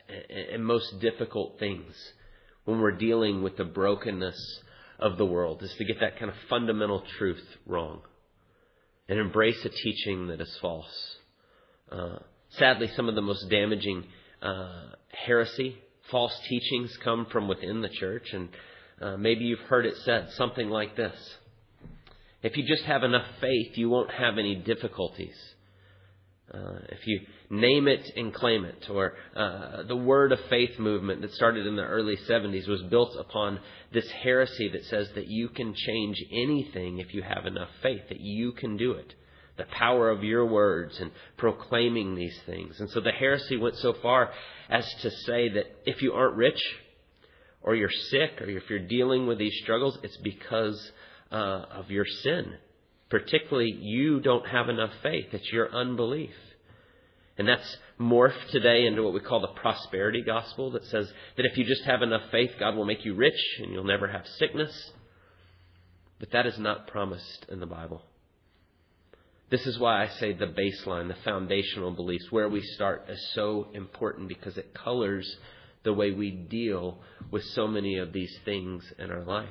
and 0.52 0.64
most 0.64 1.00
difficult 1.02 1.58
things 1.58 1.92
when 2.64 2.80
we're 2.80 2.92
dealing 2.92 3.42
with 3.42 3.58
the 3.58 3.64
brokenness 3.64 4.60
of 4.98 5.18
the 5.18 5.26
world 5.26 5.62
is 5.62 5.74
to 5.76 5.84
get 5.84 6.00
that 6.00 6.18
kind 6.18 6.30
of 6.30 6.36
fundamental 6.48 7.04
truth 7.18 7.44
wrong 7.66 8.00
and 9.08 9.18
embrace 9.18 9.64
a 9.64 9.68
teaching 9.68 10.28
that 10.28 10.40
is 10.40 10.58
false. 10.60 11.16
Uh, 11.90 12.18
sadly, 12.50 12.88
some 12.94 13.08
of 13.08 13.14
the 13.14 13.22
most 13.22 13.48
damaging 13.48 14.04
uh, 14.42 14.90
heresy, 15.26 15.76
false 16.10 16.38
teachings 16.48 16.96
come 17.02 17.26
from 17.26 17.48
within 17.48 17.80
the 17.80 17.88
church, 17.88 18.32
and 18.32 18.48
uh, 19.00 19.16
maybe 19.16 19.44
you've 19.44 19.58
heard 19.60 19.86
it 19.86 19.96
said 20.04 20.30
something 20.32 20.68
like 20.68 20.96
this 20.96 21.16
If 22.42 22.56
you 22.56 22.66
just 22.66 22.84
have 22.84 23.04
enough 23.04 23.26
faith, 23.40 23.76
you 23.76 23.88
won't 23.88 24.10
have 24.10 24.38
any 24.38 24.54
difficulties. 24.56 25.36
Uh, 26.52 26.78
if 26.88 27.06
you 27.06 27.20
name 27.50 27.86
it 27.88 28.10
and 28.16 28.32
claim 28.32 28.64
it, 28.64 28.88
or 28.88 29.12
uh, 29.36 29.82
the 29.82 29.96
word 29.96 30.32
of 30.32 30.38
faith 30.48 30.78
movement 30.78 31.20
that 31.20 31.32
started 31.34 31.66
in 31.66 31.76
the 31.76 31.82
early 31.82 32.16
70s 32.28 32.66
was 32.66 32.82
built 32.84 33.14
upon 33.18 33.60
this 33.92 34.10
heresy 34.10 34.70
that 34.70 34.84
says 34.86 35.10
that 35.14 35.26
you 35.28 35.50
can 35.50 35.74
change 35.74 36.16
anything 36.32 36.98
if 36.98 37.12
you 37.12 37.22
have 37.22 37.44
enough 37.44 37.68
faith, 37.82 38.00
that 38.08 38.20
you 38.20 38.52
can 38.52 38.78
do 38.78 38.92
it. 38.92 39.14
The 39.58 39.64
power 39.64 40.08
of 40.08 40.24
your 40.24 40.46
words 40.46 40.98
and 40.98 41.10
proclaiming 41.36 42.14
these 42.14 42.38
things. 42.46 42.80
And 42.80 42.88
so 42.90 43.00
the 43.00 43.12
heresy 43.12 43.58
went 43.58 43.76
so 43.76 43.92
far 44.00 44.30
as 44.70 44.88
to 45.02 45.10
say 45.10 45.50
that 45.50 45.66
if 45.84 46.00
you 46.00 46.12
aren't 46.12 46.36
rich, 46.36 46.60
or 47.60 47.74
you're 47.74 47.90
sick, 47.90 48.40
or 48.40 48.48
if 48.48 48.70
you're 48.70 48.86
dealing 48.86 49.26
with 49.26 49.36
these 49.38 49.58
struggles, 49.62 49.98
it's 50.02 50.16
because 50.18 50.92
uh, 51.30 51.64
of 51.72 51.90
your 51.90 52.06
sin 52.22 52.54
particularly 53.10 53.70
you 53.70 54.20
don't 54.20 54.46
have 54.46 54.68
enough 54.68 54.92
faith. 55.02 55.26
It's 55.32 55.52
your 55.52 55.72
unbelief. 55.74 56.34
And 57.36 57.46
that's 57.46 57.76
morphed 58.00 58.50
today 58.50 58.86
into 58.86 59.02
what 59.02 59.14
we 59.14 59.20
call 59.20 59.40
the 59.40 59.60
prosperity 59.60 60.22
gospel 60.22 60.72
that 60.72 60.84
says 60.86 61.10
that 61.36 61.46
if 61.46 61.56
you 61.56 61.64
just 61.64 61.84
have 61.84 62.02
enough 62.02 62.30
faith, 62.32 62.50
God 62.58 62.74
will 62.74 62.84
make 62.84 63.04
you 63.04 63.14
rich 63.14 63.40
and 63.62 63.72
you'll 63.72 63.84
never 63.84 64.08
have 64.08 64.26
sickness. 64.38 64.92
But 66.18 66.32
that 66.32 66.46
is 66.46 66.58
not 66.58 66.88
promised 66.88 67.46
in 67.48 67.60
the 67.60 67.66
Bible. 67.66 68.02
This 69.50 69.66
is 69.66 69.78
why 69.78 70.02
I 70.02 70.08
say 70.08 70.32
the 70.32 70.46
baseline, 70.46 71.08
the 71.08 71.16
foundational 71.24 71.92
beliefs, 71.92 72.26
where 72.30 72.48
we 72.48 72.60
start, 72.60 73.06
is 73.08 73.32
so 73.34 73.68
important 73.72 74.28
because 74.28 74.58
it 74.58 74.74
colors 74.74 75.36
the 75.84 75.92
way 75.94 76.10
we 76.10 76.30
deal 76.30 76.98
with 77.30 77.44
so 77.44 77.66
many 77.66 77.98
of 77.98 78.12
these 78.12 78.36
things 78.44 78.84
in 78.98 79.10
our 79.10 79.24
life. 79.24 79.48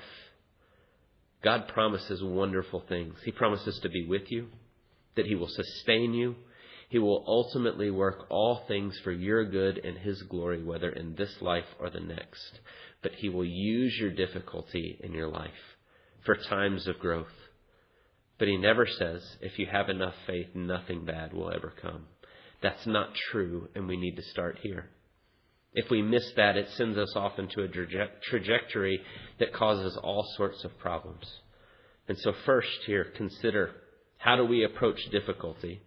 God 1.47 1.69
promises 1.69 2.21
wonderful 2.21 2.83
things. 2.89 3.15
He 3.23 3.31
promises 3.31 3.79
to 3.81 3.87
be 3.87 4.05
with 4.05 4.29
you, 4.29 4.47
that 5.15 5.25
He 5.25 5.35
will 5.35 5.47
sustain 5.47 6.13
you. 6.13 6.35
He 6.89 6.99
will 6.99 7.23
ultimately 7.25 7.89
work 7.89 8.25
all 8.29 8.65
things 8.67 8.99
for 9.01 9.13
your 9.13 9.45
good 9.45 9.77
and 9.77 9.97
His 9.97 10.21
glory, 10.23 10.61
whether 10.61 10.89
in 10.89 11.15
this 11.15 11.33
life 11.39 11.63
or 11.79 11.89
the 11.89 12.01
next. 12.01 12.59
But 13.01 13.13
He 13.13 13.29
will 13.29 13.45
use 13.45 13.95
your 13.97 14.11
difficulty 14.11 14.99
in 15.01 15.13
your 15.13 15.29
life 15.29 15.77
for 16.25 16.35
times 16.35 16.85
of 16.85 16.99
growth. 16.99 17.27
But 18.37 18.49
He 18.49 18.57
never 18.57 18.85
says, 18.85 19.23
if 19.39 19.57
you 19.57 19.67
have 19.71 19.87
enough 19.87 20.15
faith, 20.25 20.47
nothing 20.53 21.05
bad 21.05 21.31
will 21.31 21.49
ever 21.49 21.73
come. 21.81 22.07
That's 22.61 22.85
not 22.85 23.15
true, 23.31 23.69
and 23.73 23.87
we 23.87 23.95
need 23.95 24.17
to 24.17 24.23
start 24.33 24.59
here. 24.63 24.89
If 25.73 25.89
we 25.91 26.01
miss 26.01 26.31
that, 26.35 26.57
it 26.57 26.69
sends 26.71 26.97
us 26.97 27.13
off 27.15 27.37
into 27.37 27.61
a 27.61 27.67
trajectory 28.29 29.01
that 29.39 29.53
causes 29.53 29.97
all 30.01 30.25
sorts 30.35 30.63
of 30.63 30.77
problems. 30.79 31.25
And 32.07 32.17
so, 32.17 32.33
first, 32.45 32.79
here, 32.85 33.05
consider 33.15 33.71
how 34.17 34.35
do 34.35 34.45
we 34.45 34.63
approach 34.63 34.99
difficulty? 35.11 35.81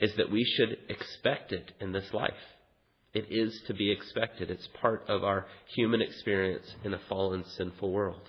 Is 0.00 0.14
that 0.16 0.30
we 0.30 0.44
should 0.44 0.78
expect 0.88 1.52
it 1.52 1.72
in 1.80 1.92
this 1.92 2.12
life. 2.12 2.32
It 3.12 3.26
is 3.30 3.60
to 3.66 3.74
be 3.74 3.90
expected. 3.90 4.50
It's 4.50 4.68
part 4.80 5.04
of 5.08 5.24
our 5.24 5.46
human 5.74 6.00
experience 6.00 6.66
in 6.84 6.94
a 6.94 7.00
fallen, 7.08 7.44
sinful 7.56 7.92
world. 7.92 8.28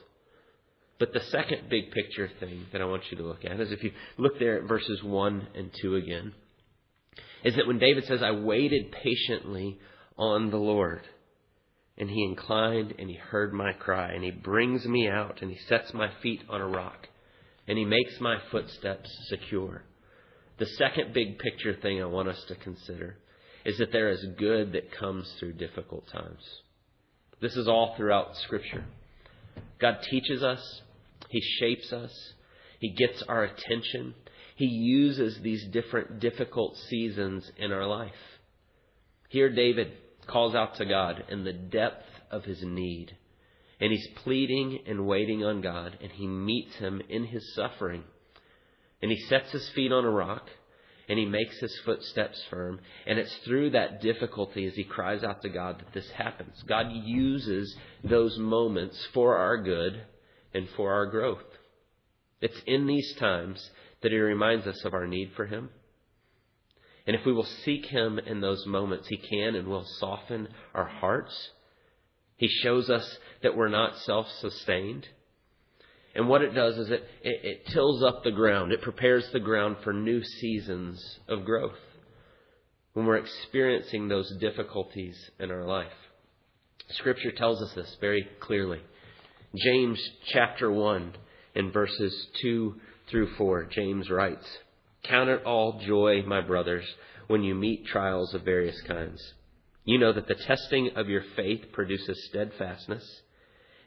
But 0.99 1.13
the 1.13 1.19
second 1.19 1.69
big 1.69 1.91
picture 1.91 2.29
thing 2.39 2.65
that 2.71 2.81
I 2.81 2.85
want 2.85 3.03
you 3.09 3.17
to 3.17 3.23
look 3.23 3.45
at 3.45 3.59
is 3.59 3.71
if 3.71 3.83
you 3.83 3.91
look 4.17 4.37
there 4.37 4.59
at 4.59 4.67
verses 4.67 5.01
1 5.03 5.47
and 5.55 5.71
2 5.81 5.95
again, 5.95 6.33
is 7.43 7.55
that 7.55 7.67
when 7.67 7.79
David 7.79 8.05
says, 8.05 8.21
I 8.21 8.31
waited 8.31 8.91
patiently 8.91 9.79
on 10.21 10.51
the 10.51 10.57
Lord. 10.57 11.01
And 11.97 12.09
he 12.09 12.23
inclined 12.23 12.93
and 12.99 13.09
he 13.09 13.15
heard 13.15 13.53
my 13.53 13.73
cry, 13.73 14.11
and 14.11 14.23
he 14.23 14.31
brings 14.31 14.85
me 14.85 15.09
out, 15.09 15.41
and 15.41 15.51
he 15.51 15.57
sets 15.67 15.93
my 15.93 16.09
feet 16.21 16.41
on 16.47 16.61
a 16.61 16.67
rock, 16.67 17.07
and 17.67 17.77
he 17.77 17.85
makes 17.85 18.21
my 18.21 18.37
footsteps 18.51 19.09
secure. 19.29 19.83
The 20.59 20.67
second 20.67 21.13
big 21.13 21.39
picture 21.39 21.75
thing 21.75 22.01
I 22.01 22.05
want 22.05 22.29
us 22.29 22.43
to 22.47 22.55
consider 22.55 23.17
is 23.65 23.79
that 23.79 23.91
there 23.91 24.09
is 24.09 24.23
good 24.37 24.73
that 24.73 24.91
comes 24.91 25.31
through 25.39 25.53
difficult 25.53 26.07
times. 26.11 26.43
This 27.41 27.55
is 27.55 27.67
all 27.67 27.95
throughout 27.97 28.35
Scripture. 28.37 28.85
God 29.79 29.97
teaches 30.09 30.43
us, 30.43 30.81
He 31.29 31.41
shapes 31.59 31.91
us, 31.91 32.11
He 32.79 32.93
gets 32.93 33.23
our 33.27 33.43
attention, 33.43 34.13
He 34.55 34.65
uses 34.65 35.39
these 35.41 35.65
different 35.71 36.19
difficult 36.19 36.77
seasons 36.89 37.51
in 37.57 37.71
our 37.71 37.87
life. 37.87 38.11
Here, 39.29 39.49
David 39.49 39.93
calls 40.27 40.55
out 40.55 40.75
to 40.75 40.85
God 40.85 41.23
in 41.29 41.43
the 41.43 41.53
depth 41.53 42.05
of 42.29 42.43
his 42.43 42.61
need. 42.63 43.15
And 43.79 43.91
he's 43.91 44.07
pleading 44.23 44.79
and 44.85 45.07
waiting 45.07 45.43
on 45.43 45.61
God, 45.61 45.97
and 46.01 46.11
he 46.11 46.27
meets 46.27 46.75
him 46.75 47.01
in 47.09 47.25
his 47.25 47.55
suffering. 47.55 48.03
And 49.01 49.11
he 49.11 49.17
sets 49.27 49.51
his 49.51 49.67
feet 49.69 49.91
on 49.91 50.05
a 50.05 50.09
rock, 50.11 50.47
and 51.09 51.17
he 51.17 51.25
makes 51.25 51.59
his 51.59 51.77
footsteps 51.83 52.41
firm. 52.49 52.79
And 53.07 53.17
it's 53.17 53.35
through 53.43 53.71
that 53.71 54.01
difficulty 54.01 54.67
as 54.67 54.75
he 54.75 54.83
cries 54.83 55.23
out 55.23 55.41
to 55.41 55.49
God 55.49 55.79
that 55.79 55.93
this 55.93 56.09
happens. 56.11 56.63
God 56.67 56.87
uses 56.91 57.75
those 58.03 58.37
moments 58.37 58.97
for 59.13 59.35
our 59.35 59.57
good 59.61 60.03
and 60.53 60.67
for 60.77 60.93
our 60.93 61.07
growth. 61.07 61.39
It's 62.39 62.61
in 62.67 62.85
these 62.85 63.15
times 63.19 63.69
that 64.03 64.11
he 64.11 64.17
reminds 64.17 64.67
us 64.67 64.83
of 64.85 64.93
our 64.93 65.07
need 65.07 65.31
for 65.35 65.45
him 65.45 65.69
and 67.11 67.19
if 67.19 67.25
we 67.25 67.33
will 67.33 67.47
seek 67.65 67.87
Him 67.87 68.19
in 68.19 68.39
those 68.39 68.65
moments, 68.65 69.05
He 69.09 69.17
can 69.17 69.55
and 69.55 69.67
will 69.67 69.83
soften 69.99 70.47
our 70.73 70.85
hearts. 70.85 71.49
He 72.37 72.47
shows 72.47 72.89
us 72.89 73.17
that 73.43 73.53
we're 73.53 73.67
not 73.67 73.97
self 73.97 74.27
sustained. 74.39 75.05
And 76.15 76.29
what 76.29 76.41
it 76.41 76.55
does 76.55 76.77
is 76.77 76.89
it, 76.89 77.03
it, 77.21 77.39
it, 77.43 77.65
tills 77.73 78.01
up 78.01 78.23
the 78.23 78.31
ground, 78.31 78.71
it 78.71 78.81
prepares 78.81 79.27
the 79.33 79.41
ground 79.41 79.75
for 79.83 79.91
new 79.91 80.23
seasons 80.23 81.19
of 81.27 81.43
growth 81.43 81.75
when 82.93 83.05
we're 83.05 83.17
experiencing 83.17 84.07
those 84.07 84.33
difficulties 84.39 85.17
in 85.37 85.51
our 85.51 85.65
life. 85.65 85.91
Scripture 86.91 87.33
tells 87.33 87.61
us 87.61 87.73
this 87.75 87.97
very 87.99 88.25
clearly. 88.39 88.79
James 89.53 90.01
chapter 90.27 90.71
1 90.71 91.11
in 91.55 91.73
verses 91.73 92.27
2 92.41 92.73
through 93.09 93.35
4, 93.35 93.65
James 93.65 94.09
writes, 94.09 94.47
Count 95.03 95.29
it 95.29 95.43
all 95.43 95.81
joy, 95.85 96.23
my 96.23 96.41
brothers, 96.41 96.85
when 97.27 97.43
you 97.43 97.55
meet 97.55 97.85
trials 97.85 98.33
of 98.33 98.43
various 98.43 98.79
kinds. 98.81 99.21
You 99.83 99.97
know 99.97 100.13
that 100.13 100.27
the 100.27 100.35
testing 100.35 100.91
of 100.95 101.09
your 101.09 101.23
faith 101.35 101.71
produces 101.71 102.27
steadfastness, 102.29 103.21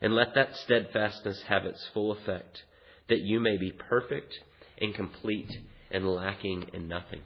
and 0.01 0.15
let 0.15 0.35
that 0.35 0.57
steadfastness 0.57 1.43
have 1.49 1.65
its 1.65 1.87
full 1.95 2.13
effect, 2.13 2.63
that 3.09 3.21
you 3.21 3.39
may 3.39 3.57
be 3.57 3.71
perfect 3.71 4.35
and 4.81 4.95
complete 4.95 5.51
and 5.91 6.09
lacking 6.09 6.65
in 6.73 6.89
nothing. 6.89 7.21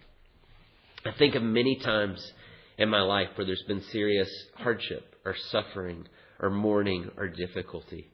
I 1.05 1.13
think 1.13 1.35
of 1.35 1.43
many 1.43 1.77
times 1.77 2.33
in 2.77 2.89
my 2.89 3.01
life 3.01 3.29
where 3.37 3.47
there's 3.47 3.65
been 3.67 3.83
serious 3.91 4.31
hardship 4.57 5.15
or 5.25 5.35
suffering 5.51 6.07
or 6.41 6.51
mourning 6.51 7.11
or 7.17 7.29
difficulty. 7.29 8.09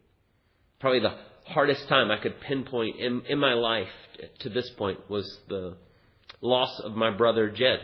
Probably 0.81 1.00
the 1.00 1.16
hardest 1.44 1.88
time 1.88 2.10
I 2.10 2.18
could 2.18 2.40
pinpoint 2.40 2.98
in, 2.98 3.22
in 3.28 3.38
my 3.38 3.54
life 3.54 3.88
to 4.40 4.48
this 4.48 4.70
point 4.76 4.98
was 5.10 5.38
the 5.48 5.76
loss 6.40 6.80
of 6.80 6.92
my 6.92 7.10
brother 7.10 7.50
Jed. 7.50 7.80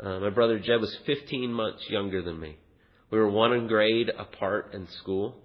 Uh, 0.00 0.20
my 0.20 0.30
brother 0.30 0.58
Jed 0.58 0.80
was 0.80 0.96
15 1.06 1.52
months 1.52 1.84
younger 1.88 2.22
than 2.22 2.38
me. 2.38 2.56
We 3.10 3.18
were 3.18 3.30
one 3.30 3.66
grade 3.66 4.10
apart 4.16 4.74
in 4.74 4.88
school. 5.00 5.36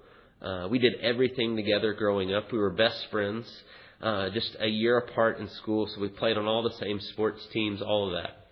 Uh, 0.42 0.68
we 0.70 0.80
did 0.80 0.96
everything 1.02 1.56
together 1.56 1.94
growing 1.94 2.34
up. 2.34 2.52
We 2.52 2.58
were 2.58 2.72
best 2.72 3.08
friends, 3.12 3.46
uh, 4.02 4.30
just 4.30 4.56
a 4.60 4.68
year 4.68 4.98
apart 4.98 5.40
in 5.40 5.50
school, 5.50 5.88
so 5.88 6.02
we 6.02 6.08
played 6.08 6.38
on 6.38 6.46
all 6.46 6.64
the 6.64 6.76
same 6.80 7.00
sports 7.00 7.46
teams, 7.52 7.82
all 7.82 8.08
of 8.08 8.24
that. 8.24 8.48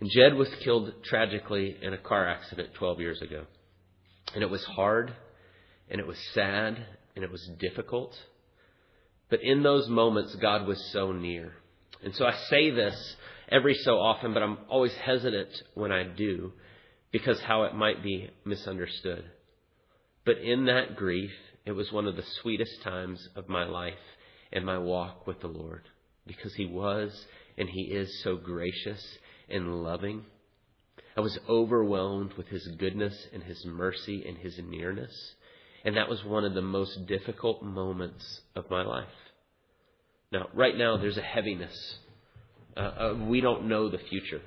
And 0.00 0.10
Jed 0.10 0.34
was 0.34 0.48
killed 0.62 0.92
tragically 1.04 1.76
in 1.82 1.92
a 1.92 1.98
car 1.98 2.28
accident 2.28 2.70
12 2.74 3.00
years 3.00 3.22
ago. 3.22 3.44
And 4.34 4.42
it 4.42 4.50
was 4.50 4.64
hard, 4.64 5.12
and 5.90 6.00
it 6.00 6.06
was 6.06 6.18
sad, 6.34 6.86
and 7.20 7.24
it 7.26 7.30
was 7.30 7.50
difficult. 7.58 8.16
But 9.28 9.42
in 9.42 9.62
those 9.62 9.90
moments, 9.90 10.34
God 10.36 10.66
was 10.66 10.82
so 10.90 11.12
near. 11.12 11.52
And 12.02 12.14
so 12.14 12.24
I 12.24 12.32
say 12.48 12.70
this 12.70 13.16
every 13.50 13.74
so 13.74 13.98
often, 13.98 14.32
but 14.32 14.42
I'm 14.42 14.56
always 14.70 14.94
hesitant 14.94 15.50
when 15.74 15.92
I 15.92 16.04
do 16.04 16.54
because 17.12 17.38
how 17.42 17.64
it 17.64 17.74
might 17.74 18.02
be 18.02 18.30
misunderstood. 18.46 19.24
But 20.24 20.38
in 20.38 20.64
that 20.64 20.96
grief, 20.96 21.30
it 21.66 21.72
was 21.72 21.92
one 21.92 22.06
of 22.06 22.16
the 22.16 22.24
sweetest 22.40 22.82
times 22.82 23.28
of 23.36 23.50
my 23.50 23.64
life 23.64 23.92
and 24.50 24.64
my 24.64 24.78
walk 24.78 25.26
with 25.26 25.40
the 25.40 25.46
Lord 25.46 25.82
because 26.26 26.54
He 26.54 26.64
was 26.64 27.26
and 27.58 27.68
He 27.68 27.82
is 27.82 28.22
so 28.22 28.36
gracious 28.36 29.04
and 29.46 29.82
loving. 29.84 30.24
I 31.18 31.20
was 31.20 31.38
overwhelmed 31.46 32.32
with 32.38 32.46
His 32.46 32.66
goodness 32.78 33.26
and 33.34 33.42
His 33.42 33.62
mercy 33.66 34.24
and 34.26 34.38
His 34.38 34.58
nearness. 34.58 35.34
And 35.84 35.96
that 35.96 36.08
was 36.08 36.22
one 36.24 36.44
of 36.44 36.54
the 36.54 36.62
most 36.62 37.06
difficult 37.06 37.62
moments 37.62 38.40
of 38.54 38.70
my 38.70 38.82
life. 38.82 39.08
Now, 40.32 40.48
right 40.54 40.76
now, 40.76 40.96
there's 40.96 41.16
a 41.16 41.22
heaviness. 41.22 41.74
Uh, 42.76 42.80
uh, 42.80 43.14
we 43.26 43.40
don't 43.40 43.68
know 43.68 43.88
the 43.88 43.98
future. 43.98 44.42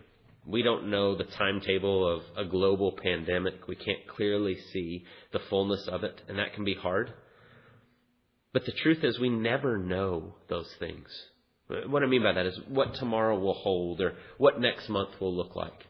We 0.46 0.62
don't 0.62 0.90
know 0.90 1.16
the 1.16 1.24
timetable 1.24 2.08
of 2.08 2.22
a 2.38 2.50
global 2.50 2.92
pandemic. 3.02 3.68
We 3.68 3.76
can't 3.76 4.08
clearly 4.16 4.58
see 4.72 5.06
the 5.32 5.40
fullness 5.50 5.88
of 5.92 6.04
it, 6.04 6.22
and 6.28 6.38
that 6.38 6.54
can 6.54 6.64
be 6.64 6.76
hard. 6.76 7.12
But 8.54 8.66
the 8.66 8.72
truth 8.72 9.04
is, 9.04 9.20
we 9.20 9.30
never 9.30 9.78
know 9.78 10.36
those 10.50 10.70
things. 10.80 11.08
What 11.88 12.04
I 12.04 12.08
mean 12.08 12.24
by 12.24 12.34
that 12.34 12.46
is 12.46 12.60
what 12.68 12.94
tomorrow 12.96 13.40
will 13.40 13.54
hold 13.54 14.02
or 14.02 14.14
what 14.38 14.60
next 14.60 14.90
month 14.90 15.10
will 15.20 15.36
look 15.36 15.56
like. 15.56 15.86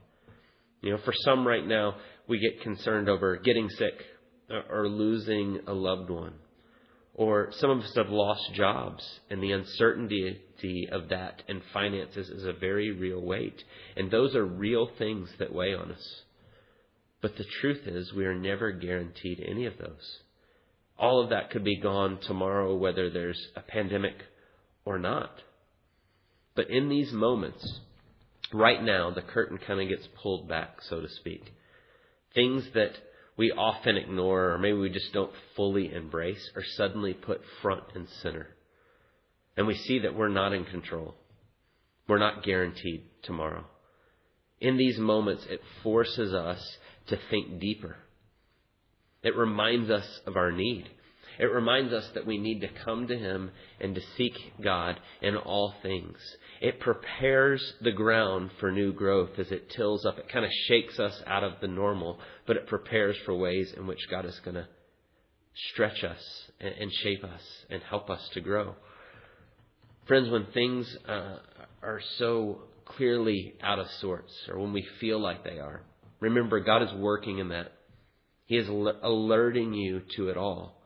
You 0.82 0.92
know, 0.92 1.00
for 1.04 1.14
some 1.26 1.48
right 1.48 1.66
now, 1.66 1.96
we 2.28 2.40
get 2.40 2.62
concerned 2.62 3.10
over 3.10 3.38
getting 3.38 3.70
sick 3.70 3.94
Uh, 4.54 4.62
or 4.70 4.88
losing 4.88 5.60
a 5.66 5.74
loved 5.74 6.12
one. 6.12 6.34
Or 7.16 7.50
some 7.54 7.72
of 7.72 7.80
us 7.80 7.94
have 7.96 8.10
lost 8.10 8.54
jobs, 8.54 9.04
and 9.30 9.42
the 9.42 9.52
uncertainty 9.52 10.40
of 10.92 11.10
that 11.10 11.42
and 11.48 11.62
finances 11.74 12.30
is 12.30 12.46
a 12.46 12.54
very 12.54 12.92
real 12.92 13.22
weight. 13.22 13.64
And 13.96 14.12
those 14.12 14.36
are 14.36 14.46
real 14.46 14.90
things 14.98 15.30
that 15.40 15.54
weigh 15.54 15.74
on 15.74 15.92
us. 15.92 16.22
But 17.22 17.36
the 17.36 17.46
truth 17.62 17.88
is, 17.88 18.14
we 18.14 18.26
are 18.26 18.36
never 18.36 18.72
guaranteed 18.72 19.44
any 19.46 19.66
of 19.66 19.78
those. 19.78 20.20
All 20.98 21.24
of 21.24 21.30
that 21.32 21.50
could 21.50 21.64
be 21.64 21.80
gone 21.80 22.20
tomorrow, 22.22 22.76
whether 22.76 23.10
there's 23.10 23.48
a 23.56 23.62
pandemic 23.62 24.16
or 24.86 25.00
not. 25.00 25.32
But 26.56 26.70
in 26.70 26.90
these 26.90 27.12
moments, 27.12 27.80
right 28.52 28.84
now 28.84 29.10
the 29.12 29.22
curtain 29.22 29.58
kind 29.58 29.82
of 29.82 29.90
gets 29.90 30.08
pulled 30.22 30.48
back, 30.48 30.78
so 30.82 31.02
to 31.02 31.10
speak. 31.10 31.54
Things 32.36 32.66
that 32.74 32.92
we 33.38 33.52
often 33.52 33.98
ignore 33.98 34.52
or 34.54 34.58
maybe 34.58 34.78
we 34.78 34.90
just 34.90 35.14
don't 35.14 35.32
fully 35.56 35.94
embrace 35.94 36.52
or 36.56 36.64
suddenly 36.76 37.14
put 37.14 37.42
front 37.62 37.84
and 37.96 38.08
center. 38.22 38.48
And 39.58 39.68
we 39.68 39.76
see 39.76 40.00
that 40.00 40.16
we're 40.16 40.30
not 40.30 40.54
in 40.54 40.66
control. 40.66 41.16
We're 42.08 42.20
not 42.20 42.44
guaranteed 42.44 43.04
tomorrow. 43.24 43.66
In 44.60 44.78
these 44.78 44.98
moments, 44.98 45.46
it 45.50 45.62
forces 45.82 46.34
us 46.34 46.78
to 47.08 47.20
think 47.30 47.60
deeper. 47.60 47.96
It 49.24 49.36
reminds 49.36 49.90
us 49.90 50.06
of 50.26 50.36
our 50.36 50.52
need. 50.52 50.90
It 51.40 51.46
reminds 51.46 51.94
us 51.94 52.08
that 52.14 52.26
we 52.26 52.38
need 52.38 52.62
to 52.62 52.70
come 52.86 53.08
to 53.08 53.18
Him 53.18 53.52
and 53.80 53.96
to 53.96 54.02
seek 54.18 54.34
God 54.62 55.00
in 55.22 55.36
all 55.36 55.74
things. 55.82 56.18
It 56.62 56.80
prepares 56.80 57.74
the 57.82 57.92
ground 57.92 58.52
for 58.60 58.72
new 58.72 58.94
growth 58.94 59.38
as 59.38 59.52
it 59.52 59.70
tills 59.72 60.06
up. 60.06 60.18
It 60.18 60.30
kind 60.30 60.46
of 60.46 60.52
shakes 60.68 61.00
us 61.00 61.22
out 61.26 61.44
of 61.44 61.54
the 61.62 61.68
normal, 61.68 62.20
but 62.46 62.58
it 62.58 62.68
prepares 62.68 63.18
for 63.26 63.36
ways 63.36 63.74
in 63.76 63.88
which 63.88 64.10
God 64.10 64.26
is 64.26 64.40
going 64.44 64.56
to 64.56 64.68
stretch 65.72 66.04
us 66.04 66.22
and 66.60 66.92
shape 66.92 67.24
us 67.24 67.42
and 67.70 67.82
help 67.84 68.10
us 68.10 68.30
to 68.34 68.42
grow. 68.42 68.76
Friends, 70.08 70.30
when 70.30 70.46
things 70.54 70.98
uh, 71.08 71.38
are 71.82 72.02
so 72.18 72.64
clearly 72.86 73.54
out 73.62 73.80
of 73.80 73.88
sorts, 74.02 74.34
or 74.50 74.60
when 74.60 74.74
we 74.74 74.86
feel 75.00 75.20
like 75.20 75.44
they 75.44 75.60
are, 75.60 75.82
remember 76.20 76.60
God 76.60 76.84
is 76.84 76.94
working 76.94 77.40
in 77.40 77.50
that. 77.50 77.72
He 78.46 78.58
is 78.58 78.68
alerting 78.68 79.74
you 79.74 80.02
to 80.18 80.30
it 80.30 80.38
all. 80.38 80.83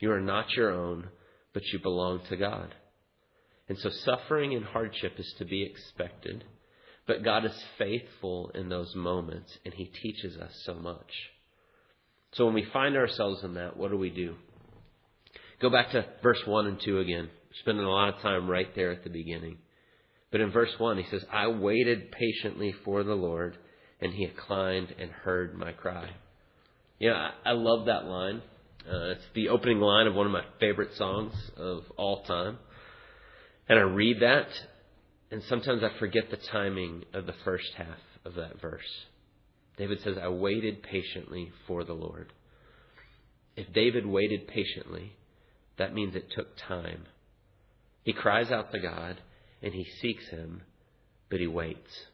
You 0.00 0.12
are 0.12 0.20
not 0.20 0.50
your 0.52 0.72
own, 0.72 1.08
but 1.54 1.64
you 1.66 1.78
belong 1.78 2.20
to 2.28 2.36
God. 2.36 2.74
And 3.68 3.78
so 3.78 3.90
suffering 3.90 4.54
and 4.54 4.64
hardship 4.64 5.12
is 5.18 5.32
to 5.38 5.44
be 5.44 5.62
expected, 5.62 6.42
but 7.06 7.22
God 7.22 7.44
is 7.44 7.64
faithful 7.78 8.50
in 8.54 8.68
those 8.68 8.92
moments, 8.96 9.56
and 9.64 9.72
He 9.72 9.84
teaches 9.84 10.36
us 10.36 10.52
so 10.64 10.74
much. 10.74 11.12
So 12.32 12.44
when 12.46 12.54
we 12.54 12.66
find 12.72 12.96
ourselves 12.96 13.44
in 13.44 13.54
that, 13.54 13.76
what 13.76 13.90
do 13.90 13.96
we 13.96 14.10
do? 14.10 14.34
Go 15.60 15.70
back 15.70 15.90
to 15.92 16.06
verse 16.22 16.40
1 16.46 16.66
and 16.66 16.80
2 16.80 16.98
again. 16.98 17.28
spending 17.60 17.84
a 17.84 17.90
lot 17.90 18.14
of 18.14 18.20
time 18.20 18.48
right 18.48 18.72
there 18.74 18.92
at 18.92 19.04
the 19.04 19.10
beginning. 19.10 19.58
But 20.30 20.40
in 20.40 20.52
verse 20.52 20.72
1, 20.78 20.98
he 20.98 21.10
says, 21.10 21.24
I 21.32 21.48
waited 21.48 22.12
patiently 22.12 22.72
for 22.84 23.02
the 23.02 23.14
Lord, 23.14 23.58
and 24.00 24.12
he 24.12 24.24
inclined 24.24 24.94
and 24.98 25.10
heard 25.10 25.54
my 25.56 25.72
cry. 25.72 26.10
Yeah, 26.98 27.30
I 27.44 27.52
love 27.52 27.86
that 27.86 28.04
line. 28.04 28.42
Uh, 28.88 29.10
it's 29.10 29.24
the 29.34 29.48
opening 29.48 29.80
line 29.80 30.06
of 30.06 30.14
one 30.14 30.26
of 30.26 30.32
my 30.32 30.44
favorite 30.58 30.94
songs 30.96 31.34
of 31.56 31.84
all 31.96 32.22
time. 32.22 32.58
And 33.68 33.78
I 33.78 33.82
read 33.82 34.20
that, 34.20 34.48
and 35.30 35.42
sometimes 35.44 35.82
I 35.82 35.98
forget 35.98 36.30
the 36.30 36.36
timing 36.36 37.04
of 37.12 37.26
the 37.26 37.34
first 37.44 37.72
half 37.76 37.98
of 38.24 38.34
that 38.34 38.60
verse. 38.60 39.06
David 39.76 40.00
says, 40.02 40.16
I 40.20 40.28
waited 40.28 40.82
patiently 40.82 41.52
for 41.66 41.84
the 41.84 41.92
Lord. 41.92 42.32
If 43.56 43.72
David 43.72 44.06
waited 44.06 44.48
patiently, 44.48 45.12
that 45.78 45.94
means 45.94 46.14
it 46.14 46.30
took 46.34 46.56
time. 46.56 47.04
He 48.02 48.12
cries 48.12 48.50
out 48.50 48.72
to 48.72 48.78
God, 48.78 49.20
and 49.62 49.72
he 49.72 49.84
seeks 50.00 50.26
him, 50.28 50.62
but 51.28 51.40
he 51.40 51.46
waits. 51.46 52.06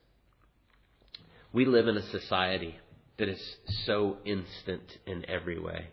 We 1.52 1.64
live 1.64 1.88
in 1.88 1.96
a 1.96 2.10
society 2.10 2.76
that 3.18 3.28
is 3.28 3.56
so 3.86 4.18
instant 4.24 4.98
in 5.06 5.24
every 5.28 5.58
way. 5.58 5.86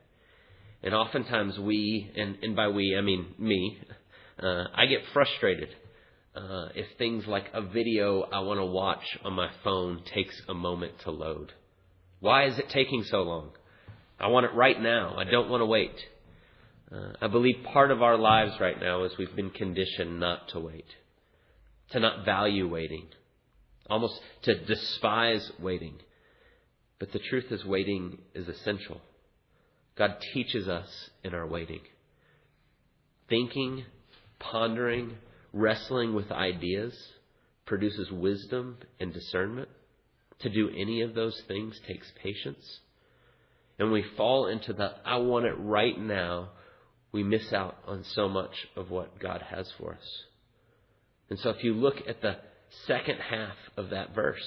And 0.83 0.93
oftentimes 0.93 1.57
we, 1.57 2.11
and, 2.15 2.37
and 2.41 2.55
by 2.55 2.67
we 2.67 2.95
I 2.97 3.01
mean 3.01 3.33
me, 3.39 3.77
uh, 4.41 4.65
I 4.75 4.85
get 4.85 4.99
frustrated 5.13 5.69
uh, 6.35 6.69
if 6.75 6.85
things 6.97 7.25
like 7.25 7.49
a 7.53 7.61
video 7.61 8.21
I 8.23 8.41
want 8.41 8.59
to 8.59 8.65
watch 8.65 9.03
on 9.23 9.33
my 9.33 9.49
phone 9.63 10.01
takes 10.13 10.39
a 10.49 10.53
moment 10.53 10.99
to 11.03 11.11
load. 11.11 11.53
Why 12.19 12.47
is 12.47 12.59
it 12.59 12.69
taking 12.69 13.03
so 13.03 13.21
long? 13.21 13.51
I 14.19 14.27
want 14.27 14.45
it 14.45 14.53
right 14.53 14.79
now. 14.79 15.15
I 15.17 15.23
don't 15.23 15.49
want 15.49 15.61
to 15.61 15.65
wait. 15.65 15.95
Uh, 16.91 17.13
I 17.21 17.27
believe 17.27 17.63
part 17.71 17.91
of 17.91 18.01
our 18.01 18.17
lives 18.17 18.59
right 18.59 18.79
now 18.79 19.03
is 19.03 19.17
we've 19.17 19.35
been 19.35 19.51
conditioned 19.51 20.19
not 20.19 20.49
to 20.49 20.59
wait, 20.59 20.85
to 21.91 21.99
not 21.99 22.25
value 22.25 22.67
waiting, 22.67 23.07
almost 23.89 24.19
to 24.43 24.65
despise 24.65 25.49
waiting. 25.59 25.95
But 26.99 27.11
the 27.11 27.19
truth 27.19 27.51
is, 27.51 27.65
waiting 27.65 28.19
is 28.35 28.47
essential. 28.47 29.01
God 29.95 30.17
teaches 30.33 30.67
us 30.67 30.87
in 31.23 31.33
our 31.33 31.45
waiting. 31.45 31.81
Thinking, 33.29 33.85
pondering, 34.39 35.17
wrestling 35.53 36.13
with 36.13 36.31
ideas 36.31 36.93
produces 37.65 38.11
wisdom 38.11 38.77
and 38.99 39.13
discernment. 39.13 39.69
To 40.39 40.49
do 40.49 40.69
any 40.69 41.01
of 41.01 41.13
those 41.13 41.41
things 41.47 41.79
takes 41.87 42.11
patience. 42.21 42.79
And 43.79 43.91
we 43.91 44.03
fall 44.17 44.47
into 44.47 44.73
the 44.73 44.91
I 45.05 45.17
want 45.17 45.45
it 45.45 45.55
right 45.57 45.97
now, 45.97 46.49
we 47.11 47.23
miss 47.23 47.53
out 47.53 47.77
on 47.87 48.03
so 48.03 48.27
much 48.27 48.67
of 48.75 48.89
what 48.89 49.19
God 49.19 49.43
has 49.49 49.71
for 49.77 49.93
us. 49.93 50.23
And 51.29 51.39
so 51.39 51.49
if 51.51 51.63
you 51.63 51.73
look 51.73 51.95
at 52.07 52.21
the 52.21 52.37
second 52.87 53.19
half 53.19 53.55
of 53.77 53.91
that 53.91 54.13
verse, 54.13 54.43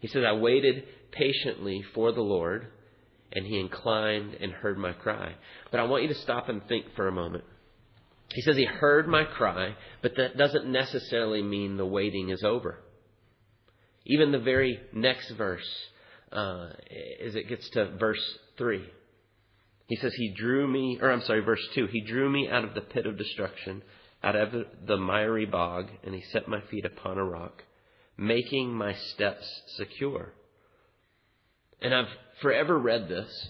he 0.00 0.08
says, 0.08 0.24
I 0.26 0.34
waited 0.34 0.84
patiently 1.10 1.82
for 1.94 2.12
the 2.12 2.20
Lord 2.20 2.68
and 3.32 3.46
he 3.46 3.58
inclined 3.58 4.34
and 4.34 4.52
heard 4.52 4.78
my 4.78 4.92
cry. 4.92 5.34
But 5.70 5.80
I 5.80 5.84
want 5.84 6.02
you 6.02 6.08
to 6.08 6.14
stop 6.14 6.48
and 6.48 6.66
think 6.66 6.86
for 6.96 7.08
a 7.08 7.12
moment. 7.12 7.44
He 8.30 8.42
says 8.42 8.56
he 8.56 8.64
heard 8.64 9.08
my 9.08 9.24
cry, 9.24 9.74
but 10.02 10.16
that 10.16 10.36
doesn't 10.36 10.70
necessarily 10.70 11.42
mean 11.42 11.76
the 11.76 11.86
waiting 11.86 12.30
is 12.30 12.42
over. 12.42 12.78
Even 14.04 14.32
the 14.32 14.38
very 14.38 14.80
next 14.92 15.30
verse, 15.30 15.68
uh, 16.32 16.68
as 17.24 17.34
it 17.34 17.48
gets 17.48 17.68
to 17.70 17.96
verse 17.96 18.38
3, 18.58 18.84
he 19.88 19.96
says, 19.96 20.14
He 20.14 20.34
drew 20.34 20.68
me, 20.68 20.98
or 21.00 21.10
I'm 21.10 21.22
sorry, 21.22 21.40
verse 21.40 21.66
2, 21.74 21.86
He 21.86 22.02
drew 22.02 22.28
me 22.30 22.48
out 22.48 22.64
of 22.64 22.74
the 22.74 22.82
pit 22.82 23.06
of 23.06 23.16
destruction, 23.16 23.82
out 24.22 24.36
of 24.36 24.54
the 24.86 24.96
miry 24.98 25.46
bog, 25.46 25.88
and 26.04 26.14
He 26.14 26.22
set 26.30 26.46
my 26.46 26.60
feet 26.70 26.84
upon 26.84 27.16
a 27.16 27.24
rock, 27.24 27.64
making 28.16 28.72
my 28.72 28.92
steps 28.92 29.62
secure. 29.76 30.32
And 31.80 31.94
I've 31.94 32.08
forever 32.40 32.78
read 32.78 33.08
this 33.08 33.48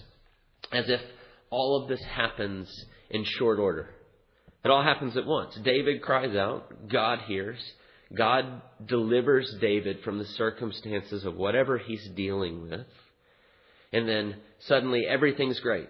as 0.71 0.89
if 0.89 1.01
all 1.49 1.81
of 1.81 1.89
this 1.89 2.03
happens 2.03 2.85
in 3.09 3.23
short 3.23 3.59
order. 3.59 3.89
It 4.63 4.69
all 4.69 4.83
happens 4.83 5.15
at 5.17 5.25
once. 5.25 5.55
David 5.63 6.01
cries 6.01 6.35
out, 6.35 6.89
God 6.89 7.19
hears. 7.27 7.59
God 8.15 8.61
delivers 8.85 9.55
David 9.61 10.01
from 10.03 10.17
the 10.17 10.25
circumstances 10.25 11.25
of 11.25 11.35
whatever 11.35 11.77
he's 11.77 12.07
dealing 12.15 12.69
with. 12.69 12.87
And 13.93 14.07
then 14.07 14.35
suddenly 14.59 15.05
everything's 15.07 15.59
great. 15.59 15.89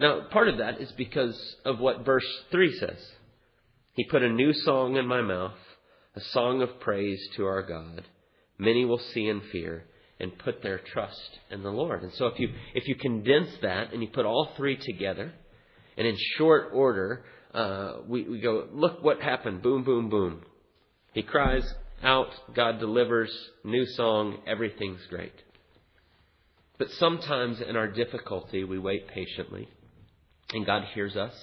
Now, 0.00 0.26
part 0.30 0.48
of 0.48 0.58
that 0.58 0.80
is 0.80 0.92
because 0.92 1.56
of 1.64 1.80
what 1.80 2.04
verse 2.04 2.26
3 2.50 2.76
says. 2.78 3.12
He 3.94 4.04
put 4.04 4.22
a 4.22 4.28
new 4.28 4.52
song 4.52 4.96
in 4.96 5.06
my 5.06 5.22
mouth, 5.22 5.56
a 6.14 6.20
song 6.20 6.62
of 6.62 6.78
praise 6.80 7.20
to 7.36 7.46
our 7.46 7.62
God. 7.62 8.04
Many 8.58 8.84
will 8.84 8.98
see 8.98 9.28
and 9.28 9.42
fear 9.50 9.84
and 10.20 10.36
put 10.38 10.62
their 10.62 10.78
trust 10.78 11.38
in 11.50 11.62
the 11.62 11.70
Lord. 11.70 12.02
And 12.02 12.12
so 12.14 12.26
if 12.26 12.38
you 12.38 12.48
if 12.74 12.88
you 12.88 12.96
condense 12.96 13.50
that 13.62 13.92
and 13.92 14.02
you 14.02 14.08
put 14.08 14.26
all 14.26 14.50
three 14.56 14.76
together, 14.76 15.32
and 15.96 16.06
in 16.06 16.16
short 16.36 16.70
order, 16.72 17.24
uh, 17.54 17.94
we, 18.06 18.22
we 18.22 18.40
go, 18.40 18.68
look 18.72 19.02
what 19.02 19.20
happened. 19.20 19.62
Boom, 19.62 19.84
boom, 19.84 20.08
boom. 20.08 20.42
He 21.12 21.22
cries 21.22 21.74
out, 22.02 22.28
God 22.54 22.78
delivers, 22.78 23.30
new 23.64 23.84
song, 23.86 24.38
everything's 24.46 25.04
great. 25.08 25.32
But 26.78 26.90
sometimes 26.92 27.60
in 27.60 27.76
our 27.76 27.88
difficulty, 27.88 28.62
we 28.62 28.78
wait 28.78 29.08
patiently, 29.08 29.68
and 30.52 30.64
God 30.64 30.84
hears 30.94 31.16
us, 31.16 31.34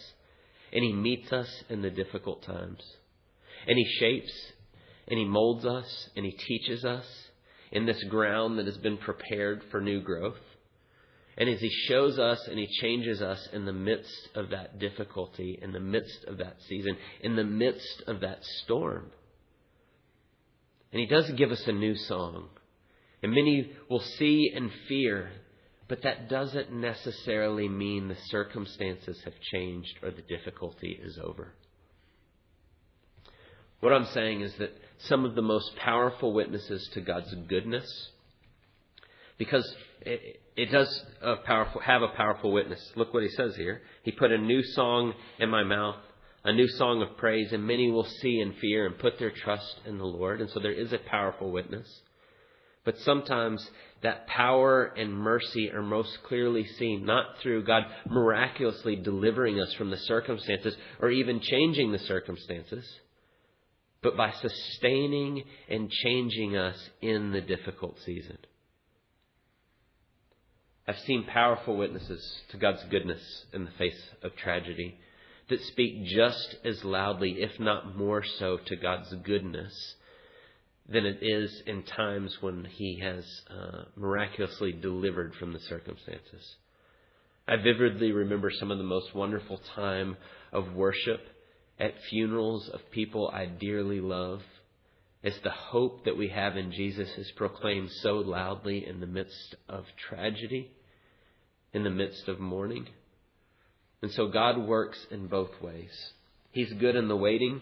and 0.72 0.84
He 0.84 0.94
meets 0.94 1.34
us 1.34 1.64
in 1.70 1.82
the 1.82 1.90
difficult 1.90 2.44
times. 2.44 2.82
And 3.68 3.78
He 3.78 3.86
shapes, 4.00 4.32
and 5.10 5.20
He 5.20 5.26
molds 5.26 5.66
us, 5.66 6.10
and 6.16 6.26
He 6.26 6.32
teaches 6.32 6.86
us, 6.86 7.06
in 7.76 7.86
this 7.86 8.02
ground 8.06 8.58
that 8.58 8.66
has 8.68 8.78
been 8.78 8.98
prepared 8.98 9.62
for 9.70 9.82
new 9.82 10.02
growth. 10.02 10.40
And 11.38 11.50
as 11.50 11.60
He 11.60 11.70
shows 11.90 12.18
us 12.18 12.40
and 12.50 12.58
He 12.58 12.68
changes 12.80 13.22
us 13.22 13.50
in 13.52 13.66
the 13.66 13.74
midst 13.74 14.30
of 14.34 14.52
that 14.52 14.80
difficulty, 14.80 15.60
in 15.62 15.74
the 15.74 15.82
midst 15.82 16.24
of 16.26 16.38
that 16.38 16.56
season, 16.70 16.96
in 17.20 17.36
the 17.36 17.44
midst 17.44 18.04
of 18.08 18.22
that 18.22 18.40
storm. 18.64 19.12
And 20.94 21.02
He 21.02 21.06
does 21.06 21.30
give 21.32 21.52
us 21.52 21.64
a 21.68 21.74
new 21.74 21.96
song. 21.96 22.48
And 23.22 23.34
many 23.34 23.70
will 23.90 24.00
see 24.00 24.54
and 24.56 24.72
fear, 24.88 25.30
but 25.90 26.02
that 26.04 26.30
doesn't 26.30 26.72
necessarily 26.72 27.68
mean 27.68 28.08
the 28.08 28.16
circumstances 28.28 29.20
have 29.26 29.34
changed 29.52 30.00
or 30.02 30.12
the 30.12 30.22
difficulty 30.22 30.98
is 31.04 31.20
over. 31.22 31.52
What 33.82 33.92
I'm 33.92 34.08
saying 34.14 34.42
is 34.42 34.54
that 34.60 34.72
some 35.00 35.26
of 35.26 35.36
the 35.36 35.42
most 35.42 35.76
powerful 35.76 36.34
witnesses 36.34 36.90
to 36.94 37.02
God's 37.02 37.34
goodness, 37.48 38.10
because 39.38 39.76
it, 40.02 40.42
it 40.56 40.72
does 40.72 41.04
a 41.22 41.36
powerful, 41.38 41.82
have 41.82 42.02
a 42.02 42.08
powerful 42.10 42.52
witness. 42.52 42.82
Look 42.96 43.14
what 43.14 43.24
he 43.24 43.30
says 43.30 43.56
here. 43.56 43.82
He 44.04 44.12
put 44.12 44.32
a 44.32 44.38
new 44.38 44.64
song 44.64 45.14
in 45.40 45.50
my 45.50 45.64
mouth, 45.64 45.98
a 46.44 46.54
new 46.54 46.68
song 46.68 47.02
of 47.02 47.18
praise, 47.18 47.52
and 47.52 47.66
many 47.66 47.92
will 47.92 48.06
see 48.06 48.40
and 48.40 48.56
fear 48.58 48.86
and 48.86 48.98
put 48.98 49.20
their 49.20 49.32
trust 49.32 49.82
in 49.86 49.98
the 49.98 50.06
Lord. 50.06 50.42
And 50.42 50.50
so 50.50 50.60
there 50.60 50.72
is 50.72 50.94
a 50.94 50.98
powerful 50.98 51.52
witness. 51.52 51.88
But 52.86 53.00
sometimes 53.00 53.68
that 54.04 54.28
power 54.28 54.86
and 54.96 55.12
mercy 55.12 55.72
are 55.72 55.82
most 55.82 56.20
clearly 56.24 56.66
seen 56.78 57.04
not 57.04 57.40
through 57.42 57.64
God 57.64 57.84
miraculously 58.08 58.96
delivering 58.96 59.60
us 59.60 59.74
from 59.74 59.90
the 59.90 59.98
circumstances 59.98 60.76
or 61.02 61.10
even 61.10 61.40
changing 61.40 61.92
the 61.92 62.00
circumstances, 62.00 62.88
but 64.02 64.18
by 64.18 64.32
sustaining 64.32 65.44
and 65.70 65.90
changing 65.90 66.56
us 66.56 66.78
in 67.02 67.32
the 67.32 67.42
difficult 67.42 67.98
season. 68.06 68.38
I've 70.88 71.00
seen 71.00 71.24
powerful 71.24 71.76
witnesses 71.76 72.42
to 72.50 72.58
God's 72.58 72.84
goodness 72.92 73.46
in 73.54 73.66
the 73.66 73.72
face 73.72 74.00
of 74.22 74.36
tragedy 74.36 75.00
that 75.50 75.62
speak 75.62 76.06
just 76.06 76.56
as 76.64 76.84
loudly, 76.84 77.42
if 77.42 77.60
not 77.60 77.98
more 77.98 78.24
so, 78.24 78.58
to 78.58 78.76
God's 78.76 79.14
goodness 79.24 79.96
than 80.88 81.06
it 81.06 81.20
is 81.22 81.64
in 81.66 81.84
times 81.84 82.38
when 82.42 82.66
He 82.66 83.00
has 83.00 83.26
uh, 83.50 83.86
miraculously 83.96 84.72
delivered 84.72 85.34
from 85.36 85.54
the 85.54 85.60
circumstances. 85.60 86.56
I 87.48 87.56
vividly 87.58 88.12
remember 88.12 88.52
some 88.52 88.72
of 88.72 88.78
the 88.78 88.84
most 88.84 89.14
wonderful 89.16 89.60
time 89.76 90.18
of 90.52 90.74
worship 90.74 91.22
at 91.80 91.94
funerals 92.10 92.70
of 92.70 92.80
people 92.92 93.30
I 93.34 93.46
dearly 93.46 94.00
love 94.00 94.42
as 95.24 95.38
the 95.44 95.52
hope 95.52 96.06
that 96.06 96.18
we 96.18 96.30
have 96.30 96.56
in 96.56 96.72
Jesus 96.72 97.10
is 97.18 97.32
proclaimed 97.36 97.90
so 98.02 98.18
loudly 98.18 98.88
in 98.88 99.00
the 99.00 99.08
midst 99.08 99.56
of 99.68 99.84
tragedy, 100.10 100.72
in 101.74 101.84
the 101.84 101.90
midst 101.90 102.28
of 102.28 102.40
mourning. 102.40 102.88
And 104.02 104.12
so 104.12 104.28
God 104.28 104.58
works 104.58 105.04
in 105.10 105.28
both 105.28 105.50
ways. 105.62 105.92
He's 106.52 106.72
good 106.74 106.96
in 106.96 107.08
the 107.08 107.16
waiting. 107.16 107.60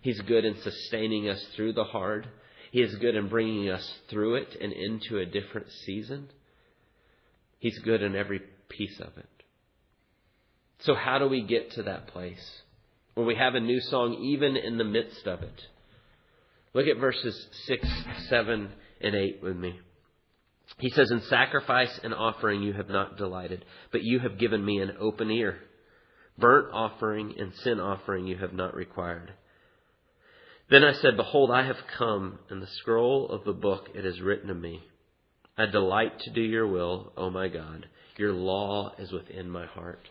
He's 0.00 0.20
good 0.22 0.44
in 0.44 0.56
sustaining 0.62 1.28
us 1.28 1.44
through 1.54 1.74
the 1.74 1.84
hard. 1.84 2.26
He 2.72 2.80
is 2.80 2.94
good 2.96 3.14
in 3.14 3.28
bringing 3.28 3.68
us 3.68 3.86
through 4.08 4.36
it 4.36 4.56
and 4.60 4.72
into 4.72 5.18
a 5.18 5.26
different 5.26 5.70
season. 5.84 6.28
He's 7.58 7.78
good 7.80 8.02
in 8.02 8.16
every 8.16 8.40
piece 8.68 8.98
of 9.00 9.16
it. 9.18 9.28
So 10.80 10.94
how 10.94 11.18
do 11.18 11.28
we 11.28 11.42
get 11.42 11.72
to 11.72 11.82
that 11.84 12.08
place 12.08 12.62
where 13.18 13.26
we 13.26 13.34
have 13.34 13.56
a 13.56 13.60
new 13.60 13.80
song 13.80 14.14
even 14.22 14.56
in 14.56 14.78
the 14.78 14.84
midst 14.84 15.26
of 15.26 15.42
it? 15.42 15.66
Look 16.72 16.86
at 16.86 17.00
verses 17.00 17.48
6, 17.66 17.88
7, 18.28 18.70
and 19.00 19.14
8 19.16 19.42
with 19.42 19.56
me. 19.56 19.76
He 20.78 20.90
says, 20.90 21.10
In 21.10 21.22
sacrifice 21.22 21.98
and 22.04 22.14
offering 22.14 22.62
you 22.62 22.74
have 22.74 22.88
not 22.88 23.16
delighted, 23.16 23.64
but 23.90 24.04
you 24.04 24.20
have 24.20 24.38
given 24.38 24.64
me 24.64 24.78
an 24.78 24.92
open 25.00 25.32
ear. 25.32 25.58
Burnt 26.38 26.68
offering 26.72 27.34
and 27.36 27.52
sin 27.56 27.80
offering 27.80 28.28
you 28.28 28.36
have 28.36 28.52
not 28.52 28.76
required. 28.76 29.32
Then 30.70 30.84
I 30.84 30.92
said, 30.92 31.16
Behold, 31.16 31.50
I 31.50 31.66
have 31.66 31.88
come, 31.98 32.38
and 32.50 32.62
the 32.62 32.68
scroll 32.68 33.30
of 33.30 33.42
the 33.42 33.52
book 33.52 33.88
it 33.96 34.06
is 34.06 34.20
written 34.20 34.48
of 34.48 34.58
me. 34.58 34.84
I 35.56 35.66
delight 35.66 36.20
to 36.20 36.30
do 36.30 36.40
your 36.40 36.68
will, 36.68 37.12
O 37.16 37.30
my 37.30 37.48
God. 37.48 37.88
Your 38.16 38.32
law 38.32 38.92
is 38.96 39.10
within 39.10 39.50
my 39.50 39.66
heart. 39.66 40.08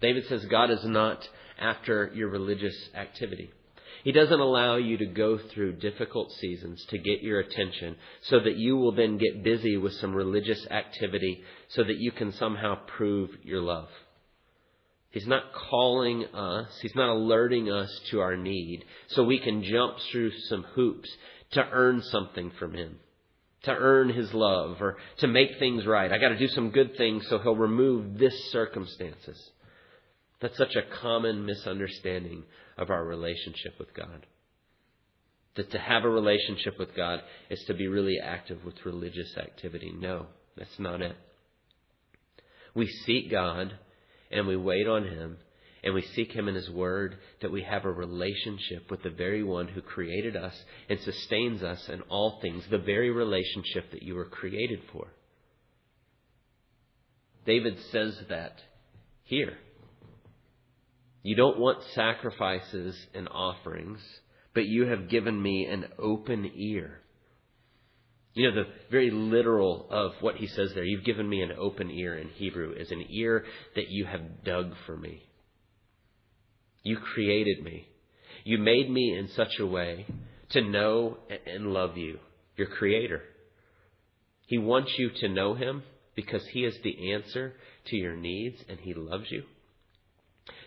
David 0.00 0.26
says 0.28 0.44
God 0.44 0.70
is 0.70 0.84
not 0.84 1.18
after 1.58 2.10
your 2.14 2.28
religious 2.28 2.76
activity. 2.94 3.50
He 4.04 4.12
doesn't 4.12 4.40
allow 4.40 4.76
you 4.76 4.96
to 4.98 5.06
go 5.06 5.38
through 5.52 5.76
difficult 5.76 6.30
seasons 6.32 6.84
to 6.90 6.98
get 6.98 7.22
your 7.22 7.40
attention 7.40 7.96
so 8.22 8.38
that 8.40 8.56
you 8.56 8.76
will 8.76 8.92
then 8.92 9.18
get 9.18 9.42
busy 9.42 9.76
with 9.76 9.92
some 9.94 10.14
religious 10.14 10.66
activity 10.70 11.42
so 11.68 11.82
that 11.82 11.98
you 11.98 12.12
can 12.12 12.32
somehow 12.32 12.78
prove 12.86 13.30
your 13.42 13.60
love. 13.60 13.88
He's 15.10 15.26
not 15.26 15.52
calling 15.70 16.24
us, 16.26 16.68
He's 16.80 16.94
not 16.94 17.08
alerting 17.08 17.70
us 17.70 17.90
to 18.10 18.20
our 18.20 18.36
need 18.36 18.84
so 19.08 19.24
we 19.24 19.40
can 19.40 19.62
jump 19.64 19.96
through 20.12 20.32
some 20.48 20.64
hoops 20.74 21.10
to 21.52 21.66
earn 21.72 22.02
something 22.02 22.52
from 22.58 22.74
Him, 22.74 22.96
to 23.62 23.72
earn 23.72 24.10
His 24.10 24.32
love, 24.34 24.80
or 24.80 24.96
to 25.18 25.26
make 25.26 25.58
things 25.58 25.86
right. 25.86 26.12
I 26.12 26.18
got 26.18 26.28
to 26.28 26.38
do 26.38 26.48
some 26.48 26.70
good 26.70 26.96
things 26.96 27.26
so 27.28 27.38
He'll 27.38 27.56
remove 27.56 28.18
this 28.18 28.52
circumstances. 28.52 29.50
That's 30.40 30.56
such 30.56 30.76
a 30.76 31.00
common 31.00 31.44
misunderstanding 31.44 32.44
of 32.76 32.90
our 32.90 33.04
relationship 33.04 33.74
with 33.78 33.92
God. 33.94 34.26
That 35.56 35.70
to 35.72 35.78
have 35.78 36.04
a 36.04 36.08
relationship 36.08 36.78
with 36.78 36.94
God 36.94 37.20
is 37.50 37.62
to 37.66 37.74
be 37.74 37.88
really 37.88 38.18
active 38.22 38.64
with 38.64 38.84
religious 38.84 39.36
activity. 39.36 39.92
No, 39.98 40.26
that's 40.56 40.78
not 40.78 41.02
it. 41.02 41.16
We 42.74 42.86
seek 42.86 43.30
God 43.30 43.72
and 44.30 44.46
we 44.46 44.56
wait 44.56 44.86
on 44.86 45.04
Him 45.04 45.38
and 45.82 45.94
we 45.94 46.02
seek 46.02 46.32
Him 46.32 46.48
in 46.48 46.54
His 46.54 46.70
Word, 46.70 47.16
that 47.40 47.52
we 47.52 47.62
have 47.62 47.84
a 47.84 47.90
relationship 47.90 48.90
with 48.90 49.02
the 49.02 49.10
very 49.10 49.42
one 49.42 49.68
who 49.68 49.80
created 49.80 50.36
us 50.36 50.54
and 50.88 50.98
sustains 51.00 51.62
us 51.62 51.88
in 51.88 52.00
all 52.02 52.40
things, 52.40 52.64
the 52.70 52.78
very 52.78 53.10
relationship 53.10 53.90
that 53.92 54.02
you 54.02 54.14
were 54.14 54.24
created 54.24 54.80
for. 54.92 55.08
David 57.46 57.78
says 57.90 58.18
that 58.28 58.60
here. 59.24 59.56
You 61.22 61.36
don't 61.36 61.58
want 61.58 61.82
sacrifices 61.94 62.96
and 63.14 63.28
offerings, 63.28 64.00
but 64.54 64.66
you 64.66 64.86
have 64.86 65.10
given 65.10 65.40
me 65.40 65.66
an 65.66 65.86
open 65.98 66.50
ear. 66.54 67.00
You 68.34 68.48
know, 68.48 68.54
the 68.54 68.70
very 68.90 69.10
literal 69.10 69.88
of 69.90 70.12
what 70.20 70.36
he 70.36 70.46
says 70.46 70.72
there, 70.74 70.84
you've 70.84 71.04
given 71.04 71.28
me 71.28 71.42
an 71.42 71.52
open 71.58 71.90
ear 71.90 72.16
in 72.16 72.28
Hebrew, 72.28 72.72
is 72.72 72.90
an 72.90 73.04
ear 73.08 73.44
that 73.74 73.88
you 73.88 74.04
have 74.04 74.44
dug 74.44 74.74
for 74.86 74.96
me. 74.96 75.24
You 76.84 76.98
created 76.98 77.62
me. 77.64 77.88
You 78.44 78.58
made 78.58 78.88
me 78.90 79.16
in 79.18 79.28
such 79.28 79.58
a 79.58 79.66
way 79.66 80.06
to 80.50 80.62
know 80.62 81.18
and 81.46 81.72
love 81.72 81.96
you, 81.96 82.18
your 82.56 82.68
creator. 82.68 83.22
He 84.46 84.56
wants 84.56 84.92
you 84.96 85.10
to 85.20 85.28
know 85.28 85.54
him 85.54 85.82
because 86.14 86.46
he 86.52 86.64
is 86.64 86.76
the 86.82 87.12
answer 87.12 87.54
to 87.86 87.96
your 87.96 88.16
needs 88.16 88.62
and 88.68 88.78
he 88.78 88.94
loves 88.94 89.30
you. 89.30 89.42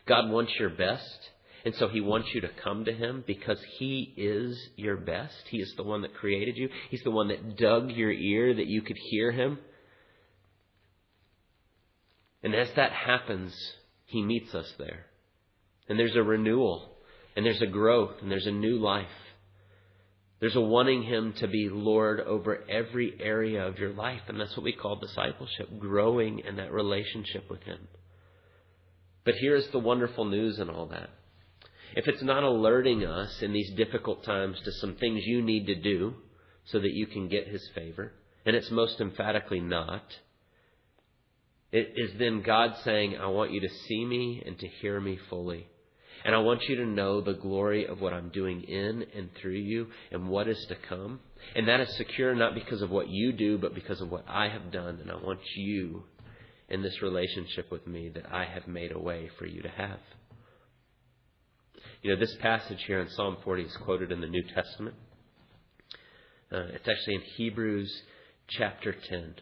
God 0.08 0.30
wants 0.30 0.54
your 0.60 0.70
best. 0.70 1.30
And 1.64 1.76
so 1.76 1.88
he 1.88 2.02
wants 2.02 2.30
you 2.34 2.42
to 2.42 2.50
come 2.64 2.86
to 2.86 2.94
him 2.94 3.24
because 3.28 3.60
he 3.78 4.14
is 4.18 4.60
your 4.76 4.98
best. 4.98 5.36
He 5.50 5.58
is 5.58 5.74
the 5.78 5.84
one 5.84 6.02
that 6.02 6.16
created 6.16 6.58
you. 6.58 6.70
He's 6.90 7.04
the 7.04 7.12
one 7.12 7.28
that 7.28 7.58
dug 7.58 7.92
your 7.92 8.12
ear 8.12 8.54
that 8.54 8.66
you 8.66 8.82
could 8.82 8.98
hear 8.98 9.32
him. 9.32 9.60
And 12.44 12.56
as 12.56 12.70
that 12.76 12.92
happens, 12.92 13.54
he 14.06 14.24
meets 14.24 14.56
us 14.56 14.74
there. 14.80 15.06
And 15.88 16.00
there's 16.00 16.16
a 16.16 16.24
renewal, 16.24 16.98
and 17.36 17.46
there's 17.46 17.62
a 17.62 17.68
growth, 17.68 18.16
and 18.22 18.32
there's 18.32 18.48
a 18.48 18.52
new 18.52 18.80
life. 18.80 19.06
There's 20.40 20.56
a 20.56 20.62
wanting 20.62 21.04
him 21.04 21.34
to 21.34 21.48
be 21.48 21.70
Lord 21.70 22.20
over 22.20 22.64
every 22.68 23.14
area 23.20 23.68
of 23.68 23.78
your 23.78 23.94
life. 23.94 24.22
And 24.28 24.40
that's 24.40 24.58
what 24.58 24.64
we 24.64 24.74
call 24.74 24.96
discipleship, 24.96 25.78
growing 25.78 26.40
in 26.40 26.56
that 26.56 26.72
relationship 26.72 27.48
with 27.48 27.62
him. 27.62 27.88
But 29.24 29.36
here's 29.36 29.68
the 29.70 29.80
wonderful 29.80 30.26
news 30.26 30.60
in 30.60 30.70
all 30.70 30.88
that. 30.88 31.10
If 31.96 32.08
it's 32.08 32.24
not 32.24 32.44
alerting 32.44 33.06
us 33.06 33.42
in 33.42 33.54
these 33.54 33.72
difficult 33.72 34.24
times 34.24 34.60
to 34.62 34.72
some 34.72 34.96
things 34.96 35.26
you 35.26 35.42
need 35.42 35.68
to 35.68 35.76
do 35.76 36.16
so 36.66 36.80
that 36.80 36.94
you 36.94 37.06
can 37.06 37.28
get 37.28 37.48
His 37.48 37.68
favor, 37.76 38.14
and 38.46 38.56
it's 38.56 38.72
most 38.72 39.00
emphatically 39.02 39.60
not, 39.60 40.04
it 41.72 41.94
is 41.96 42.12
then 42.18 42.42
God 42.42 42.76
saying, 42.84 43.18
I 43.18 43.28
want 43.28 43.52
you 43.52 43.62
to 43.62 43.70
see 43.88 44.06
me 44.06 44.42
and 44.46 44.58
to 44.60 44.68
hear 44.68 45.00
me 45.00 45.20
fully. 45.30 45.68
And 46.24 46.36
I 46.36 46.40
want 46.40 46.68
you 46.68 46.76
to 46.76 46.86
know 46.86 47.22
the 47.22 47.34
glory 47.34 47.88
of 47.88 48.02
what 48.02 48.14
I'm 48.14 48.30
doing 48.30 48.64
in 48.64 49.06
and 49.16 49.30
through 49.36 49.54
you 49.54 49.88
and 50.12 50.30
what 50.30 50.48
is 50.48 50.64
to 50.68 50.76
come. 50.88 51.20
And 51.56 51.68
that 51.68 51.80
is 51.80 51.96
secure 51.96 52.36
not 52.36 52.54
because 52.54 52.82
of 52.82 52.92
what 52.92 53.10
you 53.10 53.32
do, 53.32 53.58
but 53.58 53.74
because 53.74 54.02
of 54.02 54.12
what 54.12 54.26
I 54.28 54.50
have 54.50 54.72
done. 54.72 55.00
And 55.02 55.10
I 55.10 55.16
want 55.16 55.40
you 55.56 56.04
in 56.72 56.82
this 56.82 57.02
relationship 57.02 57.70
with 57.70 57.86
me 57.86 58.10
that 58.10 58.32
I 58.32 58.46
have 58.46 58.66
made 58.66 58.94
a 58.94 59.00
way 59.00 59.30
for 59.38 59.46
you 59.46 59.62
to 59.62 59.70
have. 59.70 60.00
You 62.02 62.12
know, 62.12 62.20
this 62.20 62.36
passage 62.42 62.82
here 62.88 63.02
in 63.02 63.10
Psalm 63.10 63.38
40 63.44 63.64
is 63.64 63.78
quoted 63.84 64.12
in 64.12 64.22
the 64.22 64.28
New 64.28 64.44
Testament. 64.56 64.96
Uh, 66.52 66.68
it's 66.74 66.88
actually 66.88 67.16
in 67.16 67.22
Hebrews 67.36 67.92
chapter 68.48 68.94
10. 68.94 69.36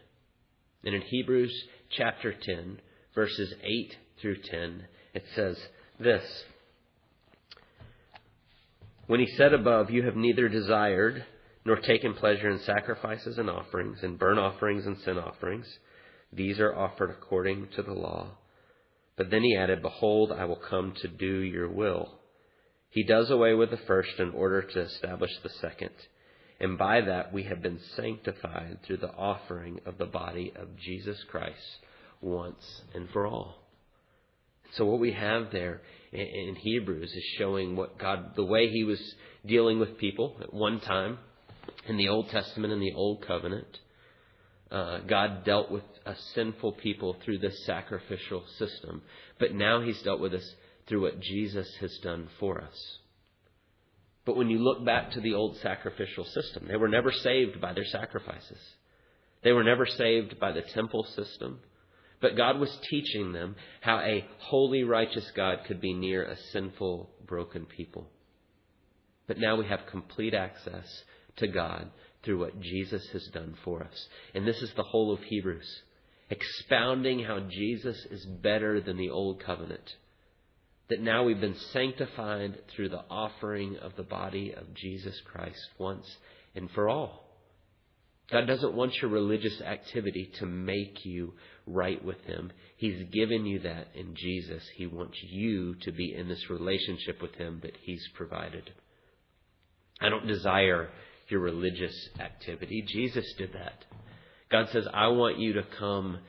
And 0.83 0.95
in 0.95 1.01
Hebrews 1.01 1.53
chapter 1.95 2.33
10, 2.33 2.79
verses 3.13 3.53
8 3.61 3.95
through 4.19 4.37
10, 4.49 4.87
it 5.13 5.23
says 5.35 5.57
this 5.99 6.23
When 9.05 9.19
he 9.19 9.27
said 9.37 9.53
above, 9.53 9.91
You 9.91 10.03
have 10.05 10.15
neither 10.15 10.49
desired 10.49 11.25
nor 11.63 11.75
taken 11.75 12.15
pleasure 12.15 12.49
in 12.49 12.59
sacrifices 12.59 13.37
and 13.37 13.49
offerings, 13.49 13.99
and 14.01 14.17
burnt 14.17 14.39
offerings 14.39 14.87
and 14.87 14.97
sin 14.99 15.19
offerings, 15.19 15.67
these 16.31 16.59
are 16.59 16.75
offered 16.75 17.09
according 17.09 17.69
to 17.75 17.81
the 17.81 17.93
law. 17.93 18.31
But 19.17 19.29
then 19.29 19.43
he 19.43 19.55
added, 19.55 19.81
Behold, 19.81 20.31
I 20.31 20.45
will 20.45 20.55
come 20.69 20.93
to 21.01 21.07
do 21.07 21.39
your 21.39 21.69
will. 21.69 22.19
He 22.89 23.03
does 23.03 23.29
away 23.29 23.53
with 23.53 23.69
the 23.69 23.77
first 23.77 24.19
in 24.19 24.31
order 24.31 24.61
to 24.61 24.81
establish 24.81 25.31
the 25.43 25.49
second. 25.49 25.91
And 26.59 26.77
by 26.77 27.01
that 27.01 27.31
we 27.31 27.43
have 27.43 27.61
been 27.61 27.79
sanctified 27.95 28.79
through 28.83 28.97
the 28.97 29.13
offering 29.13 29.79
of 29.85 29.97
the 29.97 30.05
body 30.05 30.53
of 30.55 30.77
Jesus 30.77 31.17
Christ 31.29 31.79
once 32.21 32.81
and 32.93 33.09
for 33.11 33.25
all. 33.27 33.55
So 34.73 34.85
what 34.85 34.99
we 34.99 35.13
have 35.13 35.51
there 35.51 35.81
in 36.11 36.55
Hebrews 36.55 37.11
is 37.11 37.23
showing 37.37 37.75
what 37.75 37.97
God, 37.97 38.35
the 38.35 38.45
way 38.45 38.69
He 38.69 38.83
was 38.83 38.99
dealing 39.45 39.79
with 39.79 39.97
people 39.97 40.37
at 40.41 40.53
one 40.53 40.79
time 40.79 41.17
in 41.87 41.97
the 41.97 42.09
Old 42.09 42.29
Testament 42.29 42.73
and 42.73 42.81
the 42.81 42.93
Old 42.93 43.25
Covenant. 43.25 43.79
Uh, 44.69 44.99
God 44.99 45.43
dealt 45.45 45.71
with 45.71 45.83
a 46.09 46.15
sinful 46.33 46.73
people 46.73 47.15
through 47.23 47.37
this 47.37 47.65
sacrificial 47.65 48.43
system, 48.57 49.01
but 49.39 49.53
now 49.53 49.81
He's 49.81 50.01
dealt 50.01 50.19
with 50.19 50.33
us 50.33 50.55
through 50.87 51.01
what 51.03 51.19
Jesus 51.19 51.67
has 51.79 51.97
done 52.03 52.27
for 52.39 52.61
us. 52.61 52.97
But 54.25 54.35
when 54.35 54.49
you 54.49 54.59
look 54.59 54.83
back 54.85 55.11
to 55.11 55.21
the 55.21 55.33
old 55.33 55.57
sacrificial 55.57 56.25
system, 56.25 56.67
they 56.67 56.75
were 56.75 56.89
never 56.89 57.11
saved 57.11 57.61
by 57.61 57.73
their 57.73 57.85
sacrifices. 57.85 58.59
They 59.43 59.51
were 59.51 59.63
never 59.63 59.85
saved 59.85 60.39
by 60.39 60.51
the 60.51 60.61
temple 60.61 61.03
system. 61.15 61.59
But 62.21 62.35
God 62.35 62.59
was 62.59 62.75
teaching 62.89 63.31
them 63.31 63.55
how 63.81 63.99
a 63.99 64.25
holy, 64.39 64.83
righteous 64.83 65.31
God 65.35 65.59
could 65.67 65.79
be 65.79 65.93
near 65.93 66.23
a 66.23 66.35
sinful, 66.51 67.09
broken 67.25 67.65
people. 67.65 68.09
But 69.27 69.37
now 69.37 69.55
we 69.55 69.65
have 69.67 69.81
complete 69.89 70.33
access 70.33 70.85
to 71.37 71.47
God 71.47 71.89
through 72.23 72.39
what 72.39 72.59
Jesus 72.59 73.07
has 73.13 73.25
done 73.33 73.55
for 73.63 73.83
us. 73.83 74.07
And 74.35 74.45
this 74.45 74.61
is 74.61 74.71
the 74.75 74.83
whole 74.83 75.13
of 75.13 75.21
Hebrews, 75.21 75.81
expounding 76.29 77.23
how 77.23 77.39
Jesus 77.49 77.97
is 78.11 78.25
better 78.25 78.81
than 78.81 78.97
the 78.97 79.09
old 79.09 79.43
covenant. 79.43 79.95
That 80.89 81.01
now 81.01 81.23
we've 81.23 81.41
been 81.41 81.57
sanctified 81.71 82.59
through 82.75 82.89
the 82.89 83.03
offering 83.09 83.77
of 83.77 83.95
the 83.95 84.03
body 84.03 84.53
of 84.55 84.73
Jesus 84.73 85.19
Christ 85.31 85.59
once 85.77 86.05
and 86.55 86.69
for 86.71 86.89
all. 86.89 87.25
God 88.31 88.45
doesn't 88.45 88.75
want 88.75 88.93
your 89.01 89.09
religious 89.09 89.59
activity 89.61 90.31
to 90.39 90.45
make 90.45 91.03
you 91.03 91.33
right 91.65 92.03
with 92.03 92.19
Him. 92.25 92.51
He's 92.77 93.03
given 93.11 93.45
you 93.45 93.59
that 93.61 93.87
in 93.95 94.15
Jesus. 94.15 94.63
He 94.75 94.85
wants 94.85 95.17
you 95.23 95.75
to 95.81 95.91
be 95.91 96.13
in 96.15 96.27
this 96.27 96.49
relationship 96.49 97.21
with 97.21 97.33
Him 97.35 97.59
that 97.63 97.75
He's 97.81 98.07
provided. 98.15 98.69
I 99.99 100.09
don't 100.09 100.27
desire 100.27 100.89
your 101.27 101.41
religious 101.41 102.09
activity. 102.19 102.83
Jesus 102.87 103.25
did 103.37 103.53
that. 103.53 103.85
God 104.51 104.69
says, 104.71 104.85
I 104.93 105.07
want 105.07 105.39
you 105.39 105.53
to 105.53 105.63
come 105.77 106.19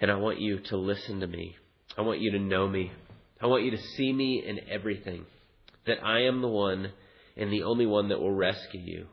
and 0.00 0.10
I 0.10 0.16
want 0.16 0.40
you 0.40 0.60
to 0.70 0.76
listen 0.76 1.20
to 1.20 1.26
me. 1.26 1.56
I 1.96 2.02
want 2.02 2.20
you 2.20 2.32
to 2.32 2.38
know 2.38 2.68
me. 2.68 2.92
I 3.40 3.46
want 3.46 3.64
you 3.64 3.72
to 3.72 3.82
see 3.96 4.12
me 4.12 4.44
in 4.46 4.60
everything. 4.70 5.24
That 5.86 6.04
I 6.04 6.22
am 6.22 6.42
the 6.42 6.48
one 6.48 6.92
and 7.36 7.52
the 7.52 7.64
only 7.64 7.86
one 7.86 8.08
that 8.08 8.20
will 8.20 8.34
rescue 8.34 8.80
you 8.80 9.06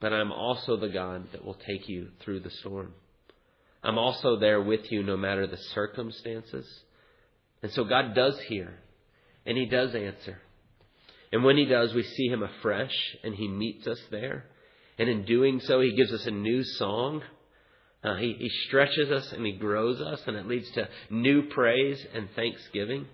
but 0.00 0.12
I'm 0.12 0.32
also 0.32 0.76
the 0.76 0.88
God 0.88 1.28
that 1.32 1.44
will 1.44 1.54
take 1.66 1.88
you 1.88 2.08
through 2.20 2.40
the 2.40 2.50
storm. 2.50 2.92
I'm 3.82 3.98
also 3.98 4.38
there 4.38 4.60
with 4.60 4.90
you 4.90 5.02
no 5.02 5.16
matter 5.16 5.46
the 5.46 5.56
circumstances. 5.56 6.66
And 7.62 7.72
so 7.72 7.84
God 7.84 8.14
does 8.14 8.38
hear, 8.48 8.78
and 9.46 9.56
He 9.56 9.66
does 9.66 9.94
answer. 9.94 10.38
And 11.32 11.44
when 11.44 11.56
He 11.56 11.64
does, 11.64 11.94
we 11.94 12.02
see 12.02 12.28
Him 12.28 12.42
afresh, 12.42 12.94
and 13.24 13.34
He 13.34 13.48
meets 13.48 13.86
us 13.86 14.00
there. 14.10 14.44
And 14.98 15.08
in 15.08 15.24
doing 15.24 15.60
so, 15.60 15.80
He 15.80 15.96
gives 15.96 16.12
us 16.12 16.26
a 16.26 16.30
new 16.30 16.62
song. 16.62 17.22
Uh, 18.06 18.14
he, 18.14 18.36
he 18.38 18.48
stretches 18.68 19.10
us 19.10 19.32
and 19.32 19.44
He 19.44 19.52
grows 19.52 20.00
us, 20.00 20.20
and 20.28 20.36
it 20.36 20.46
leads 20.46 20.70
to 20.72 20.88
new 21.10 21.48
praise 21.48 22.06
and 22.14 22.28
thanksgiving. 22.36 23.06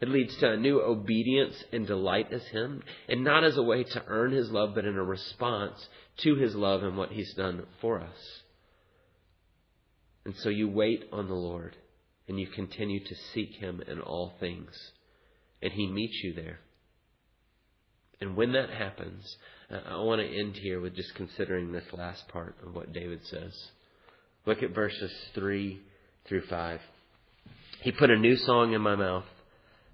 It 0.00 0.08
leads 0.08 0.36
to 0.38 0.52
a 0.52 0.56
new 0.56 0.80
obedience 0.80 1.54
and 1.72 1.88
delight 1.88 2.32
as 2.32 2.44
Him, 2.44 2.84
and 3.08 3.24
not 3.24 3.42
as 3.42 3.56
a 3.56 3.62
way 3.62 3.82
to 3.82 4.04
earn 4.06 4.30
His 4.30 4.48
love, 4.48 4.76
but 4.76 4.84
in 4.84 4.96
a 4.96 5.02
response 5.02 5.74
to 6.18 6.36
His 6.36 6.54
love 6.54 6.84
and 6.84 6.96
what 6.96 7.10
He's 7.10 7.34
done 7.34 7.64
for 7.80 8.00
us. 8.00 8.16
And 10.24 10.36
so 10.36 10.50
you 10.50 10.68
wait 10.68 11.04
on 11.12 11.26
the 11.26 11.34
Lord, 11.34 11.76
and 12.28 12.38
you 12.38 12.46
continue 12.46 13.02
to 13.04 13.14
seek 13.34 13.54
Him 13.54 13.82
in 13.88 14.00
all 14.00 14.34
things, 14.38 14.70
and 15.60 15.72
He 15.72 15.88
meets 15.88 16.20
you 16.22 16.32
there. 16.32 16.60
And 18.20 18.36
when 18.36 18.52
that 18.52 18.70
happens, 18.70 19.36
I 19.68 19.96
want 19.96 20.20
to 20.20 20.38
end 20.38 20.54
here 20.54 20.80
with 20.80 20.94
just 20.94 21.12
considering 21.16 21.72
this 21.72 21.92
last 21.92 22.28
part 22.28 22.54
of 22.64 22.72
what 22.72 22.92
David 22.92 23.26
says. 23.26 23.52
Look 24.44 24.62
at 24.62 24.74
verses 24.74 25.12
3 25.34 25.80
through 26.26 26.42
5. 26.46 26.80
He 27.82 27.92
put 27.92 28.10
a 28.10 28.18
new 28.18 28.36
song 28.36 28.72
in 28.72 28.80
my 28.80 28.96
mouth 28.96 29.24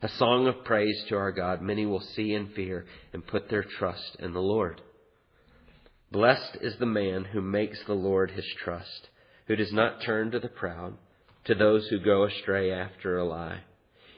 a 0.00 0.08
song 0.08 0.46
of 0.46 0.64
praise 0.64 1.04
to 1.08 1.16
our 1.16 1.32
God. 1.32 1.60
Many 1.60 1.84
will 1.84 2.00
see 2.00 2.32
and 2.34 2.52
fear 2.52 2.86
and 3.12 3.26
put 3.26 3.50
their 3.50 3.64
trust 3.64 4.16
in 4.20 4.32
the 4.32 4.40
Lord. 4.40 4.80
Blessed 6.12 6.58
is 6.60 6.76
the 6.78 6.86
man 6.86 7.24
who 7.24 7.40
makes 7.40 7.78
the 7.84 7.94
Lord 7.94 8.30
his 8.30 8.46
trust, 8.62 9.08
who 9.46 9.56
does 9.56 9.72
not 9.72 10.02
turn 10.02 10.30
to 10.30 10.38
the 10.38 10.48
proud, 10.48 10.94
to 11.46 11.54
those 11.54 11.88
who 11.88 11.98
go 11.98 12.24
astray 12.24 12.70
after 12.70 13.18
a 13.18 13.24
lie. 13.24 13.62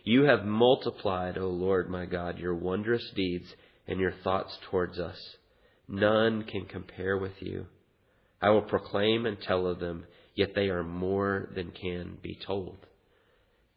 You 0.04 0.24
have 0.24 0.44
multiplied, 0.44 1.38
O 1.38 1.48
Lord 1.48 1.88
my 1.88 2.04
God, 2.04 2.38
your 2.38 2.54
wondrous 2.54 3.10
deeds 3.16 3.46
and 3.86 3.98
your 3.98 4.12
thoughts 4.22 4.58
towards 4.70 4.98
us. 4.98 5.18
None 5.88 6.44
can 6.44 6.66
compare 6.66 7.16
with 7.16 7.40
you. 7.40 7.66
I 8.42 8.50
will 8.50 8.62
proclaim 8.62 9.26
and 9.26 9.40
tell 9.40 9.66
of 9.66 9.80
them, 9.80 10.04
yet 10.40 10.54
they 10.54 10.70
are 10.70 10.82
more 10.82 11.50
than 11.54 11.70
can 11.70 12.16
be 12.22 12.38
told. 12.46 12.78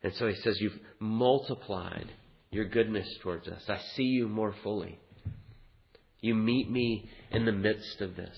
And 0.01 0.13
so 0.15 0.29
he 0.29 0.35
says, 0.35 0.61
You've 0.61 0.79
multiplied 0.97 2.09
your 2.51 2.63
goodness 2.63 3.07
towards 3.21 3.49
us. 3.49 3.61
I 3.67 3.79
see 3.97 4.03
you 4.03 4.29
more 4.29 4.55
fully. 4.63 4.97
You 6.21 6.35
meet 6.35 6.71
me 6.71 7.09
in 7.31 7.43
the 7.43 7.51
midst 7.51 7.99
of 7.99 8.15
this. 8.15 8.37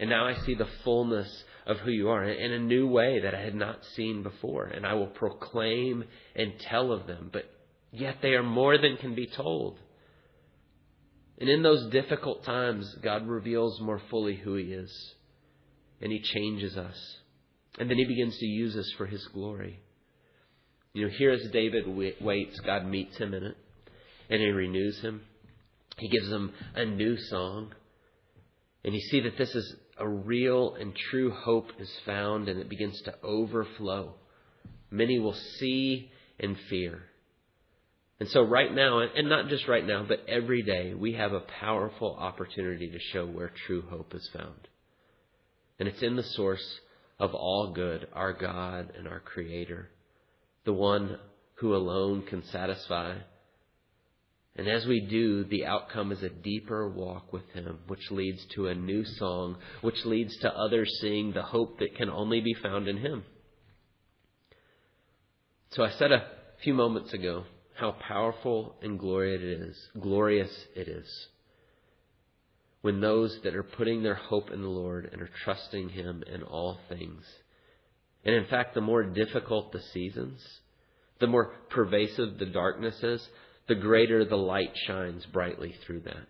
And 0.00 0.08
now 0.08 0.26
I 0.26 0.34
see 0.46 0.54
the 0.54 0.68
fullness 0.82 1.28
of 1.66 1.76
who 1.78 1.90
you 1.90 2.08
are 2.08 2.24
in 2.24 2.52
a 2.52 2.58
new 2.58 2.88
way 2.88 3.20
that 3.20 3.34
I 3.34 3.42
had 3.42 3.54
not 3.54 3.84
seen 3.96 4.22
before. 4.22 4.64
And 4.64 4.86
I 4.86 4.94
will 4.94 5.08
proclaim 5.08 6.04
and 6.34 6.54
tell 6.58 6.90
of 6.90 7.06
them. 7.06 7.28
But 7.30 7.44
yet 7.92 8.16
they 8.22 8.30
are 8.30 8.42
more 8.42 8.78
than 8.78 8.96
can 8.96 9.14
be 9.14 9.26
told. 9.26 9.78
And 11.38 11.50
in 11.50 11.62
those 11.62 11.92
difficult 11.92 12.46
times, 12.46 12.96
God 13.02 13.28
reveals 13.28 13.78
more 13.78 14.00
fully 14.08 14.36
who 14.36 14.54
He 14.54 14.72
is. 14.72 15.14
And 16.00 16.10
He 16.10 16.22
changes 16.22 16.78
us. 16.78 16.96
And 17.78 17.90
then 17.90 17.98
He 17.98 18.04
begins 18.04 18.36
to 18.38 18.46
use 18.46 18.76
us 18.76 18.90
for 18.96 19.06
His 19.06 19.26
glory. 19.28 19.80
You 20.96 21.04
know, 21.04 21.10
here 21.10 21.30
as 21.32 21.46
David 21.52 21.84
waits, 22.22 22.58
God 22.60 22.86
meets 22.86 23.18
him 23.18 23.34
in 23.34 23.42
it, 23.42 23.56
and 24.30 24.40
he 24.40 24.46
renews 24.46 24.98
him. 25.00 25.20
He 25.98 26.08
gives 26.08 26.26
him 26.30 26.54
a 26.74 26.86
new 26.86 27.18
song. 27.18 27.74
And 28.82 28.94
you 28.94 29.00
see 29.00 29.20
that 29.20 29.36
this 29.36 29.54
is 29.54 29.76
a 29.98 30.08
real 30.08 30.74
and 30.74 30.96
true 31.10 31.30
hope 31.30 31.66
is 31.78 31.92
found, 32.06 32.48
and 32.48 32.58
it 32.58 32.70
begins 32.70 32.98
to 33.02 33.14
overflow. 33.22 34.14
Many 34.90 35.18
will 35.18 35.36
see 35.58 36.10
and 36.40 36.56
fear. 36.70 37.02
And 38.18 38.30
so, 38.30 38.40
right 38.40 38.74
now, 38.74 39.00
and 39.00 39.28
not 39.28 39.48
just 39.48 39.68
right 39.68 39.86
now, 39.86 40.02
but 40.02 40.24
every 40.26 40.62
day, 40.62 40.94
we 40.94 41.12
have 41.12 41.34
a 41.34 41.40
powerful 41.60 42.16
opportunity 42.18 42.88
to 42.88 42.98
show 43.12 43.26
where 43.26 43.52
true 43.66 43.82
hope 43.82 44.14
is 44.14 44.26
found. 44.32 44.66
And 45.78 45.86
it's 45.90 46.02
in 46.02 46.16
the 46.16 46.22
source 46.22 46.80
of 47.18 47.34
all 47.34 47.72
good, 47.72 48.08
our 48.12 48.32
God 48.32 48.92
and 48.96 49.08
our 49.08 49.20
Creator 49.20 49.90
the 50.66 50.72
one 50.72 51.16
who 51.54 51.74
alone 51.74 52.22
can 52.22 52.42
satisfy. 52.44 53.14
And 54.56 54.68
as 54.68 54.84
we 54.84 55.00
do, 55.00 55.44
the 55.44 55.64
outcome 55.64 56.12
is 56.12 56.22
a 56.22 56.28
deeper 56.28 56.88
walk 56.88 57.32
with 57.32 57.48
Him, 57.54 57.78
which 57.86 58.10
leads 58.10 58.44
to 58.54 58.66
a 58.66 58.74
new 58.74 59.04
song, 59.04 59.56
which 59.80 60.04
leads 60.04 60.36
to 60.38 60.52
others 60.52 60.90
seeing 61.00 61.32
the 61.32 61.42
hope 61.42 61.78
that 61.78 61.94
can 61.96 62.10
only 62.10 62.40
be 62.40 62.54
found 62.54 62.88
in 62.88 62.98
Him. 62.98 63.24
So 65.70 65.84
I 65.84 65.90
said 65.92 66.12
a 66.12 66.26
few 66.62 66.74
moments 66.74 67.12
ago 67.12 67.44
how 67.74 67.92
powerful 67.92 68.76
and 68.82 68.98
glorious 68.98 69.42
it 69.42 69.68
is, 69.68 69.88
glorious 70.00 70.50
it 70.74 70.88
is 70.88 71.06
when 72.86 73.00
those 73.00 73.38
that 73.44 73.54
are 73.54 73.62
putting 73.62 74.02
their 74.02 74.14
hope 74.14 74.50
in 74.50 74.62
the 74.62 74.68
Lord 74.68 75.10
and 75.12 75.20
are 75.20 75.30
trusting 75.44 75.90
Him 75.90 76.22
in 76.32 76.42
all 76.42 76.78
things 76.88 77.22
and 78.26 78.34
in 78.34 78.46
fact, 78.46 78.74
the 78.74 78.80
more 78.80 79.04
difficult 79.04 79.70
the 79.70 79.80
seasons, 79.94 80.40
the 81.20 81.28
more 81.28 81.52
pervasive 81.70 82.38
the 82.38 82.46
darkness 82.46 83.00
is, 83.00 83.26
the 83.68 83.76
greater 83.76 84.24
the 84.24 84.36
light 84.36 84.72
shines 84.86 85.24
brightly 85.26 85.76
through 85.86 86.00
that. 86.00 86.26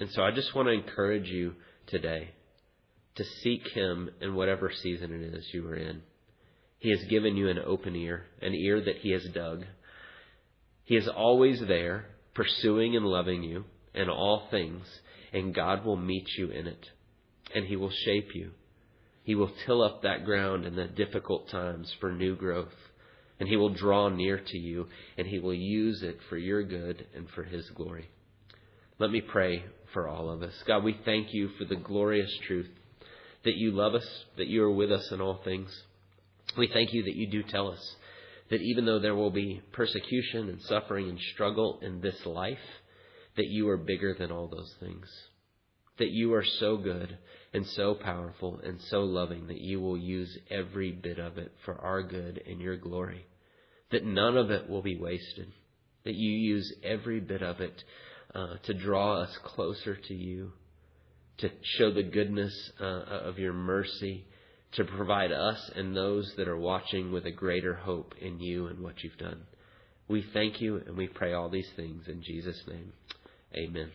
And 0.00 0.10
so 0.10 0.22
I 0.22 0.30
just 0.30 0.54
want 0.54 0.68
to 0.68 0.72
encourage 0.72 1.28
you 1.28 1.54
today 1.88 2.30
to 3.16 3.24
seek 3.42 3.68
Him 3.74 4.08
in 4.22 4.34
whatever 4.34 4.72
season 4.82 5.12
it 5.12 5.34
is 5.34 5.46
you 5.52 5.68
are 5.68 5.76
in. 5.76 6.00
He 6.78 6.90
has 6.90 7.04
given 7.10 7.36
you 7.36 7.50
an 7.50 7.58
open 7.58 7.94
ear, 7.94 8.24
an 8.40 8.54
ear 8.54 8.80
that 8.80 8.96
He 8.96 9.10
has 9.10 9.24
dug. 9.34 9.64
He 10.84 10.96
is 10.96 11.06
always 11.06 11.60
there, 11.68 12.06
pursuing 12.34 12.96
and 12.96 13.04
loving 13.04 13.42
you 13.42 13.64
in 13.94 14.08
all 14.08 14.48
things, 14.50 14.86
and 15.32 15.54
God 15.54 15.84
will 15.84 15.96
meet 15.96 16.28
you 16.36 16.50
in 16.50 16.66
it, 16.66 16.90
and 17.54 17.66
He 17.66 17.76
will 17.76 17.90
shape 17.90 18.34
you. 18.34 18.50
He 19.24 19.34
will 19.34 19.50
till 19.66 19.82
up 19.82 20.02
that 20.02 20.24
ground 20.24 20.64
in 20.64 20.74
the 20.74 20.86
difficult 20.86 21.48
times 21.48 21.94
for 22.00 22.12
new 22.12 22.36
growth. 22.36 22.74
And 23.40 23.48
He 23.48 23.56
will 23.56 23.70
draw 23.70 24.08
near 24.08 24.38
to 24.38 24.58
you, 24.58 24.88
and 25.16 25.26
He 25.26 25.38
will 25.38 25.54
use 25.54 26.02
it 26.02 26.18
for 26.28 26.36
your 26.36 26.62
good 26.62 27.06
and 27.14 27.28
for 27.30 27.42
His 27.42 27.68
glory. 27.70 28.08
Let 28.98 29.10
me 29.10 29.20
pray 29.20 29.64
for 29.92 30.06
all 30.06 30.30
of 30.30 30.42
us. 30.42 30.54
God, 30.66 30.84
we 30.84 30.96
thank 31.04 31.32
you 31.32 31.48
for 31.58 31.64
the 31.64 31.76
glorious 31.76 32.30
truth 32.46 32.70
that 33.44 33.56
you 33.56 33.72
love 33.72 33.94
us, 33.94 34.06
that 34.36 34.46
you 34.46 34.62
are 34.62 34.70
with 34.70 34.92
us 34.92 35.10
in 35.10 35.20
all 35.20 35.40
things. 35.44 35.70
We 36.56 36.68
thank 36.72 36.92
you 36.92 37.02
that 37.04 37.16
you 37.16 37.26
do 37.28 37.42
tell 37.42 37.68
us 37.68 37.96
that 38.50 38.60
even 38.60 38.84
though 38.84 39.00
there 39.00 39.14
will 39.14 39.30
be 39.30 39.62
persecution 39.72 40.48
and 40.48 40.60
suffering 40.62 41.08
and 41.08 41.18
struggle 41.32 41.80
in 41.82 42.00
this 42.00 42.24
life, 42.26 42.58
that 43.36 43.46
you 43.46 43.68
are 43.68 43.76
bigger 43.76 44.14
than 44.18 44.30
all 44.30 44.48
those 44.48 44.74
things. 44.80 45.06
That 45.98 46.10
you 46.10 46.34
are 46.34 46.44
so 46.44 46.76
good 46.76 47.18
and 47.52 47.66
so 47.66 47.94
powerful 47.94 48.60
and 48.62 48.80
so 48.88 49.00
loving 49.00 49.46
that 49.48 49.60
you 49.60 49.80
will 49.80 49.98
use 49.98 50.36
every 50.50 50.92
bit 50.92 51.18
of 51.18 51.38
it 51.38 51.52
for 51.64 51.78
our 51.78 52.02
good 52.02 52.42
and 52.46 52.60
your 52.60 52.76
glory. 52.76 53.26
That 53.90 54.04
none 54.04 54.36
of 54.36 54.50
it 54.50 54.68
will 54.68 54.82
be 54.82 54.96
wasted. 54.96 55.52
That 56.04 56.14
you 56.14 56.30
use 56.30 56.72
every 56.82 57.20
bit 57.20 57.42
of 57.42 57.60
it 57.60 57.84
uh, 58.34 58.56
to 58.64 58.74
draw 58.74 59.22
us 59.22 59.38
closer 59.44 59.96
to 59.96 60.14
you, 60.14 60.52
to 61.38 61.50
show 61.76 61.92
the 61.92 62.02
goodness 62.02 62.54
uh, 62.80 62.84
of 62.84 63.38
your 63.38 63.52
mercy, 63.52 64.24
to 64.72 64.84
provide 64.84 65.32
us 65.32 65.70
and 65.76 65.94
those 65.94 66.32
that 66.36 66.48
are 66.48 66.58
watching 66.58 67.12
with 67.12 67.26
a 67.26 67.30
greater 67.30 67.74
hope 67.74 68.14
in 68.20 68.40
you 68.40 68.68
and 68.68 68.80
what 68.80 69.02
you've 69.02 69.18
done. 69.18 69.42
We 70.08 70.24
thank 70.32 70.60
you 70.60 70.82
and 70.86 70.96
we 70.96 71.08
pray 71.08 71.32
all 71.32 71.48
these 71.48 71.68
things 71.76 72.04
in 72.08 72.22
Jesus' 72.22 72.60
name. 72.66 72.92
Amen. 73.54 73.90